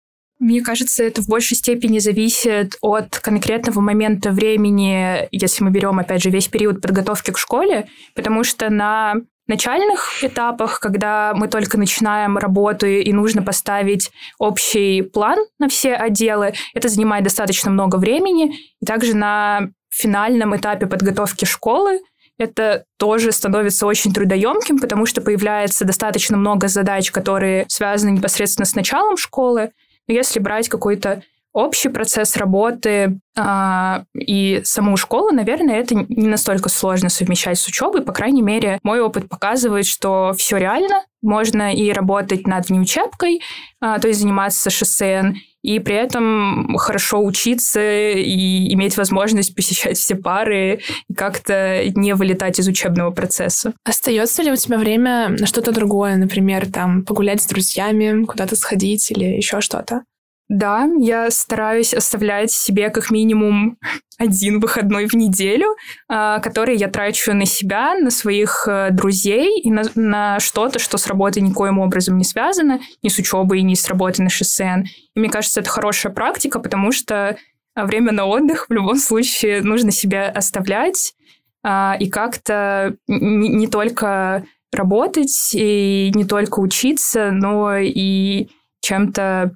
Мне 0.40 0.60
кажется, 0.60 1.04
это 1.04 1.22
в 1.22 1.28
большей 1.28 1.56
степени 1.56 2.00
зависит 2.00 2.74
от 2.80 3.16
конкретного 3.20 3.80
момента 3.80 4.32
времени, 4.32 5.28
если 5.30 5.62
мы 5.62 5.70
берем, 5.70 6.00
опять 6.00 6.24
же, 6.24 6.30
весь 6.30 6.48
период 6.48 6.80
подготовки 6.80 7.30
к 7.30 7.38
школе, 7.38 7.86
потому 8.16 8.42
что 8.42 8.70
на 8.70 9.14
начальных 9.46 10.24
этапах, 10.24 10.80
когда 10.80 11.32
мы 11.36 11.46
только 11.46 11.78
начинаем 11.78 12.36
работу 12.36 12.86
и 12.86 13.12
нужно 13.12 13.42
поставить 13.42 14.10
общий 14.40 15.02
план 15.02 15.38
на 15.60 15.68
все 15.68 15.94
отделы, 15.94 16.54
это 16.74 16.88
занимает 16.88 17.22
достаточно 17.22 17.70
много 17.70 17.98
времени. 17.98 18.56
И 18.80 18.84
также 18.84 19.14
на 19.14 19.70
финальном 19.90 20.56
этапе 20.56 20.86
подготовки 20.86 21.44
школы 21.44 22.00
это 22.40 22.84
тоже 22.96 23.32
становится 23.32 23.86
очень 23.86 24.14
трудоемким, 24.14 24.78
потому 24.78 25.04
что 25.04 25.20
появляется 25.20 25.84
достаточно 25.84 26.38
много 26.38 26.68
задач, 26.68 27.10
которые 27.10 27.66
связаны 27.68 28.12
непосредственно 28.12 28.64
с 28.64 28.74
началом 28.74 29.18
школы. 29.18 29.72
Но 30.08 30.14
если 30.14 30.40
брать 30.40 30.70
какой-то 30.70 31.22
общий 31.52 31.90
процесс 31.90 32.38
работы 32.38 33.20
а, 33.36 34.04
и 34.14 34.62
саму 34.64 34.96
школу, 34.96 35.32
наверное, 35.32 35.80
это 35.80 35.94
не 35.94 36.28
настолько 36.28 36.70
сложно 36.70 37.10
совмещать 37.10 37.58
с 37.58 37.66
учебой. 37.66 38.00
По 38.00 38.12
крайней 38.12 38.42
мере, 38.42 38.78
мой 38.82 39.00
опыт 39.00 39.28
показывает, 39.28 39.84
что 39.84 40.32
все 40.38 40.56
реально. 40.56 41.04
Можно 41.22 41.74
и 41.74 41.92
работать 41.92 42.46
над 42.46 42.70
внеучебкой, 42.70 43.42
а, 43.82 43.98
то 43.98 44.08
есть 44.08 44.20
заниматься 44.20 44.70
ШСН, 44.70 45.34
и 45.62 45.78
при 45.78 45.94
этом 45.94 46.76
хорошо 46.78 47.22
учиться 47.22 47.80
и 47.80 48.72
иметь 48.72 48.96
возможность 48.96 49.54
посещать 49.54 49.98
все 49.98 50.14
пары 50.14 50.80
и 51.08 51.14
как-то 51.14 51.82
не 51.94 52.14
вылетать 52.14 52.58
из 52.58 52.68
учебного 52.68 53.10
процесса. 53.10 53.72
Остается 53.84 54.42
ли 54.42 54.52
у 54.52 54.56
тебя 54.56 54.78
время 54.78 55.28
на 55.28 55.46
что-то 55.46 55.72
другое, 55.72 56.16
например, 56.16 56.70
там 56.70 57.04
погулять 57.04 57.42
с 57.42 57.46
друзьями, 57.46 58.24
куда-то 58.24 58.56
сходить 58.56 59.10
или 59.10 59.24
еще 59.24 59.60
что-то? 59.60 60.02
Да, 60.50 60.88
я 60.98 61.30
стараюсь 61.30 61.94
оставлять 61.94 62.50
себе 62.50 62.90
как 62.90 63.12
минимум 63.12 63.78
один 64.18 64.58
выходной 64.58 65.06
в 65.06 65.14
неделю, 65.14 65.76
а, 66.08 66.40
который 66.40 66.76
я 66.76 66.88
трачу 66.88 67.32
на 67.34 67.46
себя, 67.46 67.94
на 67.94 68.10
своих 68.10 68.66
э, 68.66 68.88
друзей 68.90 69.60
и 69.60 69.70
на, 69.70 69.84
на 69.94 70.40
что-то, 70.40 70.80
что 70.80 70.98
с 70.98 71.06
работой 71.06 71.40
никоим 71.40 71.78
образом 71.78 72.18
не 72.18 72.24
связано, 72.24 72.80
ни 73.00 73.08
с 73.08 73.16
учебой, 73.16 73.62
ни 73.62 73.74
с 73.74 73.86
работой 73.86 74.22
на 74.22 74.28
ШСН. 74.28 74.82
И 75.14 75.20
мне 75.20 75.30
кажется, 75.30 75.60
это 75.60 75.70
хорошая 75.70 76.12
практика, 76.12 76.58
потому 76.58 76.90
что 76.90 77.36
а, 77.76 77.86
время 77.86 78.10
на 78.10 78.26
отдых 78.26 78.66
в 78.68 78.72
любом 78.72 78.96
случае 78.96 79.62
нужно 79.62 79.92
себе 79.92 80.24
оставлять 80.24 81.14
а, 81.62 81.96
и 82.00 82.10
как-то 82.10 82.96
не, 83.06 83.50
не 83.50 83.68
только 83.68 84.44
работать 84.72 85.50
и 85.54 86.10
не 86.12 86.24
только 86.24 86.58
учиться, 86.58 87.30
но 87.30 87.76
и 87.78 88.48
чем-то 88.80 89.54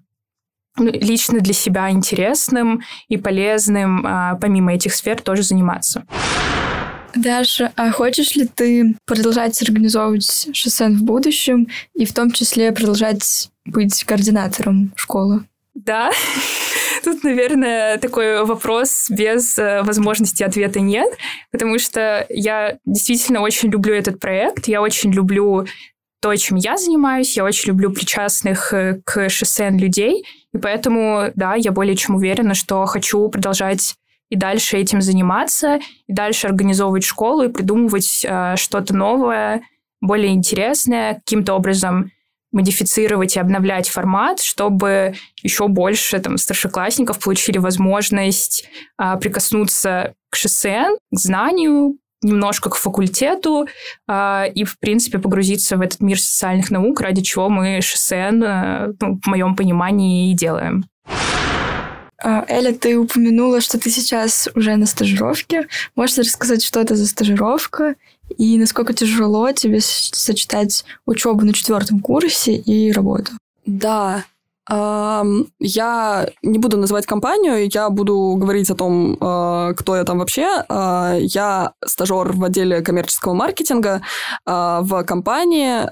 лично 0.79 1.41
для 1.41 1.55
себя 1.55 1.91
интересным 1.91 2.83
и 3.09 3.17
полезным, 3.17 4.05
а, 4.07 4.37
помимо 4.37 4.75
этих 4.75 4.95
сфер, 4.95 5.21
тоже 5.21 5.43
заниматься. 5.43 6.05
Даша, 7.15 7.73
а 7.77 7.93
хочешь 7.93 8.35
ли 8.35 8.47
ты 8.47 8.97
продолжать 9.07 9.61
организовывать 9.63 10.49
ШСН 10.53 10.97
в 10.97 11.03
будущем 11.03 11.69
и 11.95 12.05
в 12.07 12.13
том 12.13 12.33
числе 12.33 12.73
продолжать 12.73 13.51
быть 13.65 14.03
координатором 14.05 14.93
школы? 14.97 15.45
Да. 15.75 16.11
Тут, 17.05 17.23
наверное, 17.23 17.99
такой 17.99 18.45
вопрос 18.45 19.07
без 19.11 19.59
э, 19.59 19.83
возможности 19.83 20.43
ответа 20.43 20.81
нет, 20.81 21.13
потому 21.51 21.79
что 21.79 22.25
я 22.31 22.79
действительно 22.87 23.41
очень 23.41 23.71
люблю 23.71 23.95
этот 23.95 24.21
проект, 24.21 24.69
я 24.69 24.81
очень 24.81 25.13
люблю 25.13 25.67
то, 26.25 26.35
чем 26.37 26.57
я 26.57 26.79
занимаюсь, 26.79 27.37
я 27.37 27.45
очень 27.45 27.69
люблю 27.69 27.93
причастных 27.93 28.73
э, 28.73 28.99
к 29.05 29.29
ШСН 29.29 29.77
людей, 29.77 30.25
и 30.55 30.57
поэтому, 30.57 31.31
да, 31.35 31.55
я 31.55 31.71
более 31.71 31.97
чем 31.97 32.15
уверена, 32.15 32.55
что 32.55 32.87
хочу 32.87 33.29
продолжать 33.29 33.95
и 34.31 34.37
дальше 34.37 34.79
этим 34.79 35.03
заниматься, 35.03 35.81
и 36.07 36.13
дальше 36.15 36.47
организовывать 36.47 37.05
школу 37.05 37.43
и 37.43 37.51
придумывать 37.51 38.25
э, 38.27 38.55
что-то 38.57 38.95
новое, 38.95 39.65
более 40.01 40.33
интересное, 40.33 41.17
каким-то 41.17 41.53
образом 41.53 42.11
модифицировать 42.53 43.37
и 43.37 43.41
обновлять 43.41 43.91
формат, 43.91 44.41
чтобы 44.41 45.13
еще 45.43 45.69
больше 45.69 46.21
там, 46.21 46.39
старшеклассников 46.39 47.21
получили 47.23 47.59
возможность 47.59 48.67
э, 48.99 49.19
прикоснуться 49.21 50.15
к 50.31 50.37
ШСН, 50.37 50.97
к 51.13 51.19
знанию, 51.19 51.99
немножко 52.25 52.71
к 52.71 52.77
факультету 52.77 53.67
э, 54.09 54.45
и, 54.55 54.65
в 54.65 54.79
принципе, 54.79 55.19
погрузиться 55.19 55.77
в 55.77 55.81
этот 55.81 56.01
мир 56.01 56.19
социальных 56.19 56.71
наук, 56.71 57.01
ради 57.01 57.23
чего 57.23 57.49
мы 57.49 57.81
ШСН, 57.81 58.43
э, 58.43 58.93
ну, 59.01 59.21
в 59.23 59.27
моем 59.27 59.55
понимании, 59.55 60.33
и 60.33 60.35
делаем. 60.35 60.85
А, 62.25 62.45
Эля, 62.49 62.73
ты 62.73 62.99
упомянула, 62.99 63.61
что 63.61 63.79
ты 63.79 63.91
сейчас 63.91 64.49
уже 64.55 64.77
на 64.77 64.87
стажировке. 64.87 65.69
Можешь 65.95 66.19
рассказать, 66.19 66.63
что 66.65 66.81
это 66.81 66.97
за 66.97 67.07
стажировка 67.07 67.97
и 68.39 68.57
насколько 68.57 68.95
тяжело 68.95 69.53
тебе 69.53 69.81
сочетать 69.81 70.87
учебу 71.05 71.45
на 71.45 71.53
четвертом 71.53 72.01
курсе 72.01 72.57
и 72.57 72.91
работу? 72.93 73.33
Да, 73.67 74.25
я 74.69 76.29
не 76.43 76.59
буду 76.59 76.77
называть 76.79 77.07
компанию, 77.07 77.69
я 77.73 77.91
буду 77.91 78.37
говорить 78.39 78.71
о 78.71 78.75
том, 78.75 79.17
а, 79.21 79.75
кто 79.75 79.97
я 79.97 80.05
там 80.05 80.19
вообще. 80.19 80.65
А, 80.69 81.17
я 81.19 81.73
стажер 81.85 82.33
в 82.33 82.45
отделе 82.45 82.81
коммерческого 82.81 83.35
маркетинга 83.35 84.01
а, 84.47 84.81
в 84.83 85.05
компании, 85.05 85.91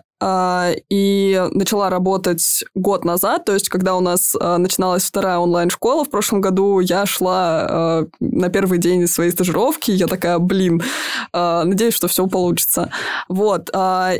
и 0.89 1.49
начала 1.51 1.91
работать 1.91 2.65
год 2.75 3.05
назад, 3.05 3.45
то 3.47 3.55
есть 3.55 3.69
когда 3.69 3.97
у 3.97 4.01
нас 4.01 4.35
начиналась 4.35 5.03
вторая 5.05 5.39
онлайн-школа 5.39 6.05
в 6.05 6.11
прошлом 6.11 6.41
году, 6.41 6.79
я 6.79 7.07
шла 7.07 8.05
на 8.21 8.49
первый 8.49 8.79
день 8.79 9.09
своей 9.09 9.33
стажировки, 9.33 9.91
я 9.91 10.07
такая, 10.07 10.39
блин, 10.39 10.81
надеюсь, 11.33 11.95
что 11.95 12.07
все 12.07 12.27
получится. 12.27 12.91
Вот, 13.29 13.71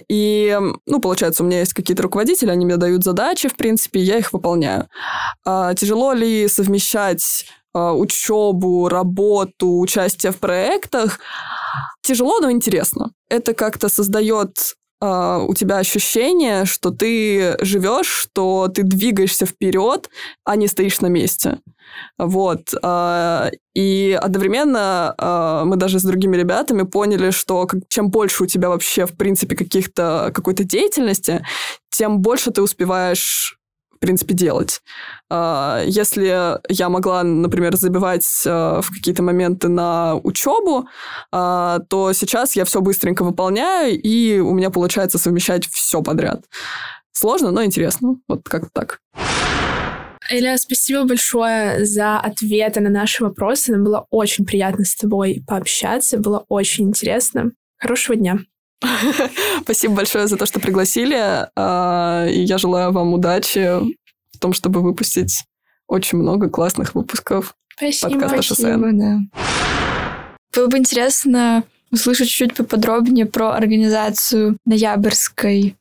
и, 0.09 0.59
ну, 0.87 1.01
получается, 1.01 1.43
у 1.43 1.47
меня 1.47 1.61
есть 1.61 1.75
какие-то 1.75 2.03
руководители, 2.03 2.51
они 2.51 2.65
мне 2.65 2.79
дают 2.79 3.05
задачи, 3.05 3.49
в 3.49 3.57
принципе, 3.57 4.01
я 4.01 4.19
их 4.19 4.33
выполняю. 4.33 4.89
Тяжело 5.45 6.13
ли 6.15 6.49
совмещать 6.49 7.47
учебу, 7.75 8.89
работу, 8.89 9.79
участие 9.79 10.33
в 10.33 10.39
проектах? 10.39 11.21
Тяжело, 12.03 12.41
но 12.41 12.51
интересно. 12.51 13.13
Это 13.31 13.55
как-то 13.55 13.89
создает 13.89 14.75
а, 15.05 15.39
у 15.39 15.53
тебя 15.53 15.79
ощущение, 15.79 16.65
что 16.65 16.91
ты 16.91 17.57
живешь, 17.61 18.07
что 18.07 18.69
ты 18.69 18.85
двигаешься 18.85 19.47
вперед, 19.47 20.09
а 20.45 20.55
не 20.55 20.69
стоишь 20.69 21.01
на 21.01 21.09
месте. 21.09 21.59
Вот. 22.19 22.73
А, 22.85 23.51
и 23.75 24.17
одновременно 24.23 25.13
а, 25.19 25.65
мы 25.65 25.75
даже 25.75 25.99
с 25.99 26.05
другими 26.05 26.37
ребятами 26.37 26.85
поняли, 26.85 27.33
что 27.33 27.69
чем 27.89 28.11
больше 28.11 28.45
у 28.45 28.47
тебя 28.47 28.69
вообще, 28.69 29.07
в 29.07 29.17
принципе, 29.17 29.57
каких-то 29.57 30.31
какой-то 30.33 30.63
деятельности, 30.63 31.45
тем 31.91 32.21
больше 32.21 32.53
ты 32.53 32.63
успеваешь 32.63 33.59
принципе, 34.03 34.35
делать. 34.35 34.83
А, 35.31 35.83
если 35.87 36.59
я 36.69 36.89
могла, 36.89 37.23
например, 37.23 37.77
забивать 37.77 38.27
а, 38.47 38.83
в 38.83 38.91
какие-то 38.91 39.23
моменты 39.23 39.69
на 39.69 40.17
учебу, 40.17 40.87
а, 41.31 41.79
то 41.89 42.13
сейчас 42.13 42.55
я 42.57 42.65
все 42.65 42.81
быстренько 42.81 43.25
выполняю, 43.25 43.99
и 43.99 44.39
у 44.41 44.53
меня 44.53 44.71
получается 44.71 45.19
совмещать 45.19 45.67
все 45.67 46.03
подряд. 46.03 46.45
Сложно, 47.13 47.51
но 47.51 47.65
интересно. 47.65 48.17
Вот 48.29 48.43
как-то 48.45 48.71
так. 48.73 48.99
Эля, 50.31 50.57
спасибо 50.57 51.05
большое 51.05 51.85
за 51.85 52.19
ответы 52.19 52.81
на 52.81 52.91
наши 52.91 53.23
вопросы. 53.23 53.73
Нам 53.73 53.85
было 53.85 54.07
очень 54.11 54.45
приятно 54.45 54.85
с 54.85 54.95
тобой 54.95 55.43
пообщаться. 55.47 56.19
Было 56.19 56.45
очень 56.49 56.89
интересно. 56.89 57.53
Хорошего 57.79 58.17
дня. 58.17 58.39
Спасибо 59.63 59.95
большое 59.95 60.27
за 60.27 60.37
то, 60.37 60.47
что 60.47 60.61
пригласили. 60.61 61.49
А, 61.57 62.27
и 62.27 62.41
я 62.41 62.59
желаю 62.59 62.93
вам 62.93 63.15
удачи 63.15 63.81
в 64.33 64.39
том, 64.39 64.53
чтобы 64.53 64.81
выпустить 64.81 65.45
очень 65.87 66.19
много 66.19 66.49
классных 66.49 66.95
выпусков 66.95 67.55
Спасибо. 67.77 68.21
подкаста 68.21 68.55
Спасибо, 68.55 68.91
да. 68.93 69.19
Было 70.55 70.67
бы 70.67 70.79
интересно 70.79 71.65
услышать 71.91 72.29
чуть 72.29 72.55
поподробнее 72.55 73.27
про 73.27 73.53
организацию 73.53 74.57
ноябрьской 74.65 75.77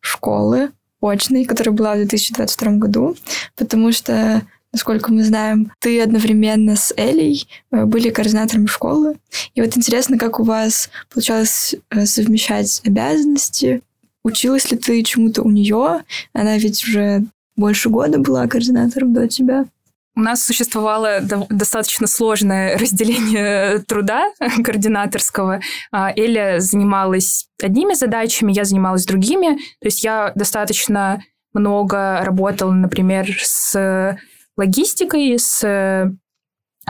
школы 0.00 0.70
очной, 1.00 1.44
которая 1.44 1.74
была 1.74 1.94
в 1.94 1.96
2022 1.96 2.72
году, 2.72 3.16
потому 3.56 3.92
что 3.92 4.42
насколько 4.72 5.12
мы 5.12 5.22
знаем, 5.22 5.72
ты 5.80 6.00
одновременно 6.00 6.76
с 6.76 6.92
Элей 6.96 7.46
э, 7.70 7.84
были 7.84 8.10
координатором 8.10 8.66
школы. 8.66 9.16
И 9.54 9.60
вот 9.60 9.76
интересно, 9.76 10.18
как 10.18 10.40
у 10.40 10.44
вас 10.44 10.90
получалось 11.12 11.74
э, 11.90 12.06
совмещать 12.06 12.80
обязанности. 12.84 13.82
Училась 14.24 14.70
ли 14.70 14.78
ты 14.78 15.02
чему-то 15.02 15.42
у 15.42 15.50
нее? 15.50 16.04
Она 16.32 16.56
ведь 16.56 16.84
уже 16.84 17.24
больше 17.56 17.90
года 17.90 18.18
была 18.18 18.46
координатором 18.46 19.12
до 19.12 19.28
тебя. 19.28 19.66
У 20.14 20.20
нас 20.20 20.44
существовало 20.44 21.20
достаточно 21.48 22.06
сложное 22.06 22.76
разделение 22.78 23.78
труда 23.80 24.30
координаторского. 24.62 25.60
А, 25.90 26.12
Эля 26.14 26.60
занималась 26.60 27.46
одними 27.62 27.94
задачами, 27.94 28.52
я 28.52 28.64
занималась 28.64 29.06
другими. 29.06 29.56
То 29.80 29.86
есть 29.86 30.04
я 30.04 30.32
достаточно 30.34 31.22
много 31.54 32.20
работала, 32.24 32.72
например, 32.72 33.28
с 33.42 34.18
логистикой, 34.56 35.38
с 35.38 35.62
э, 35.64 36.10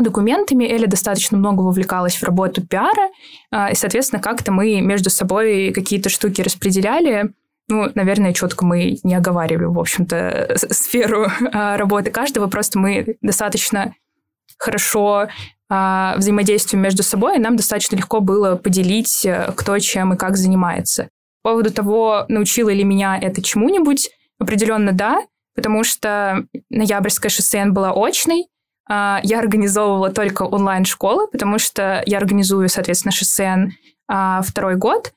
документами. 0.01 0.65
Эля 0.65 0.87
достаточно 0.87 1.37
много 1.37 1.61
вовлекалась 1.63 2.17
в 2.17 2.23
работу 2.23 2.67
пиара, 2.67 3.11
а, 3.51 3.71
и, 3.71 3.75
соответственно, 3.75 4.23
как-то 4.23 4.53
мы 4.53 4.81
между 4.81 5.11
собой 5.11 5.73
какие-то 5.73 6.09
штуки 6.09 6.41
распределяли. 6.41 7.33
Ну, 7.69 7.91
наверное, 7.95 8.33
четко 8.33 8.65
мы 8.65 8.99
не 9.03 9.15
оговаривали, 9.15 9.67
в 9.67 9.79
общем-то, 9.79 10.57
сферу 10.71 11.27
а, 11.53 11.77
работы 11.77 12.11
каждого, 12.11 12.49
просто 12.49 12.79
мы 12.79 13.17
достаточно 13.21 13.95
хорошо 14.59 15.29
а, 15.69 16.15
взаимодействием 16.17 16.83
между 16.83 17.03
собой, 17.03 17.37
и 17.37 17.41
нам 17.41 17.57
достаточно 17.57 17.97
легко 17.97 18.21
было 18.21 18.57
поделить, 18.57 19.25
э, 19.25 19.53
кто 19.57 19.79
чем 19.79 20.13
и 20.13 20.17
как 20.17 20.37
занимается. 20.37 21.09
По 21.43 21.51
поводу 21.51 21.73
того, 21.73 22.25
научила 22.29 22.71
ли 22.71 22.85
меня 22.85 23.19
это 23.19 23.43
чему-нибудь, 23.43 24.11
определенно 24.39 24.93
да, 24.93 25.23
потому 25.55 25.85
что 25.85 26.47
ноябрьская 26.71 27.31
шоссе 27.31 27.65
была 27.67 27.93
очной, 27.93 28.47
а, 28.89 29.21
я 29.23 29.39
организовывала 29.39 30.11
только 30.11 30.43
онлайн-школы, 30.43 31.29
потому 31.29 31.59
что 31.59 32.03
я 32.07 32.19
организую, 32.19 32.69
соответственно, 32.69 33.13
шоссе 33.13 33.69
а, 34.09 34.43
второй 34.43 34.77
год. 34.77 35.13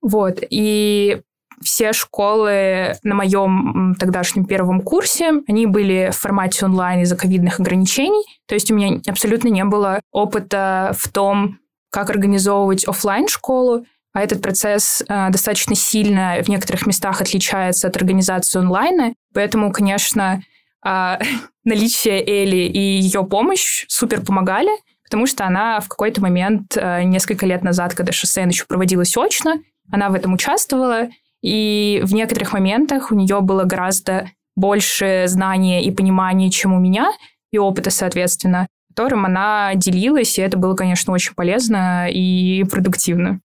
Вот. 0.00 0.38
И 0.50 1.20
все 1.62 1.92
школы 1.92 2.96
на 3.02 3.14
моем 3.14 3.94
тогдашнем 3.98 4.44
первом 4.44 4.80
курсе, 4.80 5.42
они 5.46 5.66
были 5.66 6.10
в 6.12 6.18
формате 6.18 6.64
онлайн 6.64 7.02
из-за 7.02 7.16
ковидных 7.16 7.60
ограничений. 7.60 8.24
То 8.46 8.54
есть 8.54 8.70
у 8.70 8.74
меня 8.74 9.00
абсолютно 9.06 9.48
не 9.48 9.64
было 9.64 10.00
опыта 10.10 10.96
в 10.98 11.08
том, 11.08 11.58
как 11.90 12.10
организовывать 12.10 12.84
офлайн 12.84 13.28
школу 13.28 13.84
а 14.12 14.20
этот 14.20 14.42
процесс 14.42 15.02
э, 15.08 15.30
достаточно 15.30 15.74
сильно 15.74 16.36
в 16.42 16.48
некоторых 16.48 16.86
местах 16.86 17.20
отличается 17.20 17.88
от 17.88 17.96
организации 17.96 18.58
онлайна. 18.58 19.14
Поэтому, 19.32 19.72
конечно, 19.72 20.42
э, 20.84 21.18
наличие 21.64 22.22
Эли 22.22 22.68
и 22.68 23.00
ее 23.00 23.24
помощь 23.24 23.86
супер 23.88 24.20
помогали, 24.20 24.70
потому 25.04 25.26
что 25.26 25.46
она 25.46 25.80
в 25.80 25.88
какой-то 25.88 26.20
момент, 26.20 26.76
э, 26.76 27.04
несколько 27.04 27.46
лет 27.46 27.62
назад, 27.62 27.94
когда 27.94 28.12
шоссе 28.12 28.42
еще 28.42 28.66
проводилось 28.66 29.16
очно, 29.16 29.60
она 29.90 30.10
в 30.10 30.14
этом 30.14 30.34
участвовала, 30.34 31.08
и 31.42 32.00
в 32.04 32.14
некоторых 32.14 32.52
моментах 32.52 33.10
у 33.10 33.14
нее 33.14 33.40
было 33.40 33.64
гораздо 33.64 34.30
больше 34.54 35.24
знания 35.26 35.84
и 35.84 35.90
понимания, 35.90 36.50
чем 36.50 36.72
у 36.72 36.78
меня, 36.78 37.10
и 37.50 37.58
опыта, 37.58 37.90
соответственно, 37.90 38.66
которым 38.90 39.24
она 39.24 39.72
делилась, 39.74 40.38
и 40.38 40.42
это 40.42 40.58
было, 40.58 40.74
конечно, 40.74 41.12
очень 41.12 41.34
полезно 41.34 42.08
и 42.10 42.64
продуктивно. 42.64 43.40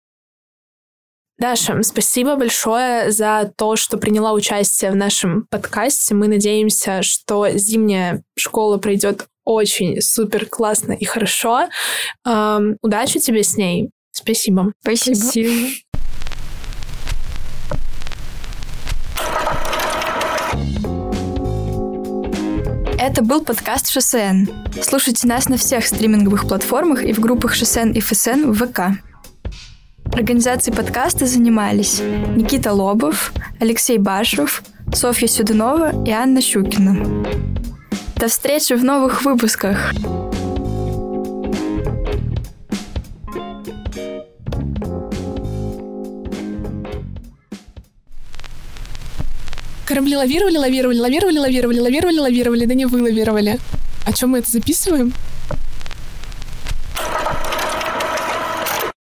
Даша, 1.39 1.81
спасибо 1.81 2.35
большое 2.35 3.11
за 3.11 3.51
то, 3.57 3.75
что 3.75 3.97
приняла 3.97 4.33
участие 4.33 4.91
в 4.91 4.95
нашем 4.95 5.47
подкасте. 5.49 6.13
Мы 6.13 6.27
надеемся, 6.27 7.01
что 7.01 7.49
зимняя 7.49 8.21
школа 8.37 8.77
пройдет 8.77 9.25
очень 9.43 9.99
супер 10.01 10.45
классно 10.45 10.93
и 10.93 11.05
хорошо. 11.05 11.67
Эм, 12.25 12.77
удачи 12.81 13.19
тебе 13.19 13.43
с 13.43 13.57
ней. 13.57 13.89
Спасибо. 14.11 14.71
Спасибо. 14.81 15.15
Спасибо. 15.15 15.69
Это 22.99 23.21
был 23.21 23.43
подкаст 23.43 23.89
«Шоссен». 23.89 24.49
Слушайте 24.81 25.27
нас 25.27 25.49
на 25.49 25.57
всех 25.57 25.85
стриминговых 25.85 26.47
платформах 26.47 27.03
и 27.03 27.11
в 27.11 27.19
группах 27.19 27.53
«Шоссен» 27.53 27.91
и 27.91 27.99
«ФСН» 27.99 28.51
в 28.51 28.65
ВК. 28.65 29.12
Организацией 30.11 30.75
подкаста 30.75 31.25
занимались 31.25 32.01
Никита 32.35 32.73
Лобов, 32.73 33.33
Алексей 33.59 33.97
Башев, 33.97 34.63
Софья 34.93 35.27
Сюдунова 35.27 36.05
и 36.05 36.11
Анна 36.11 36.41
Щукина. 36.41 37.25
До 38.17 38.27
встречи 38.27 38.73
в 38.73 38.83
новых 38.83 39.23
выпусках! 39.23 39.93
Корабли 49.85 50.15
лавировали, 50.15 50.57
лавировали, 50.57 50.99
лавировали, 50.99 51.37
лавировали, 51.39 51.79
лавировали, 51.79 52.19
лавировали, 52.19 52.65
да 52.65 52.73
не 52.73 52.85
вылавировали. 52.85 53.59
А 54.05 54.13
чем 54.13 54.29
мы 54.29 54.39
это 54.39 54.49
записываем? 54.49 55.13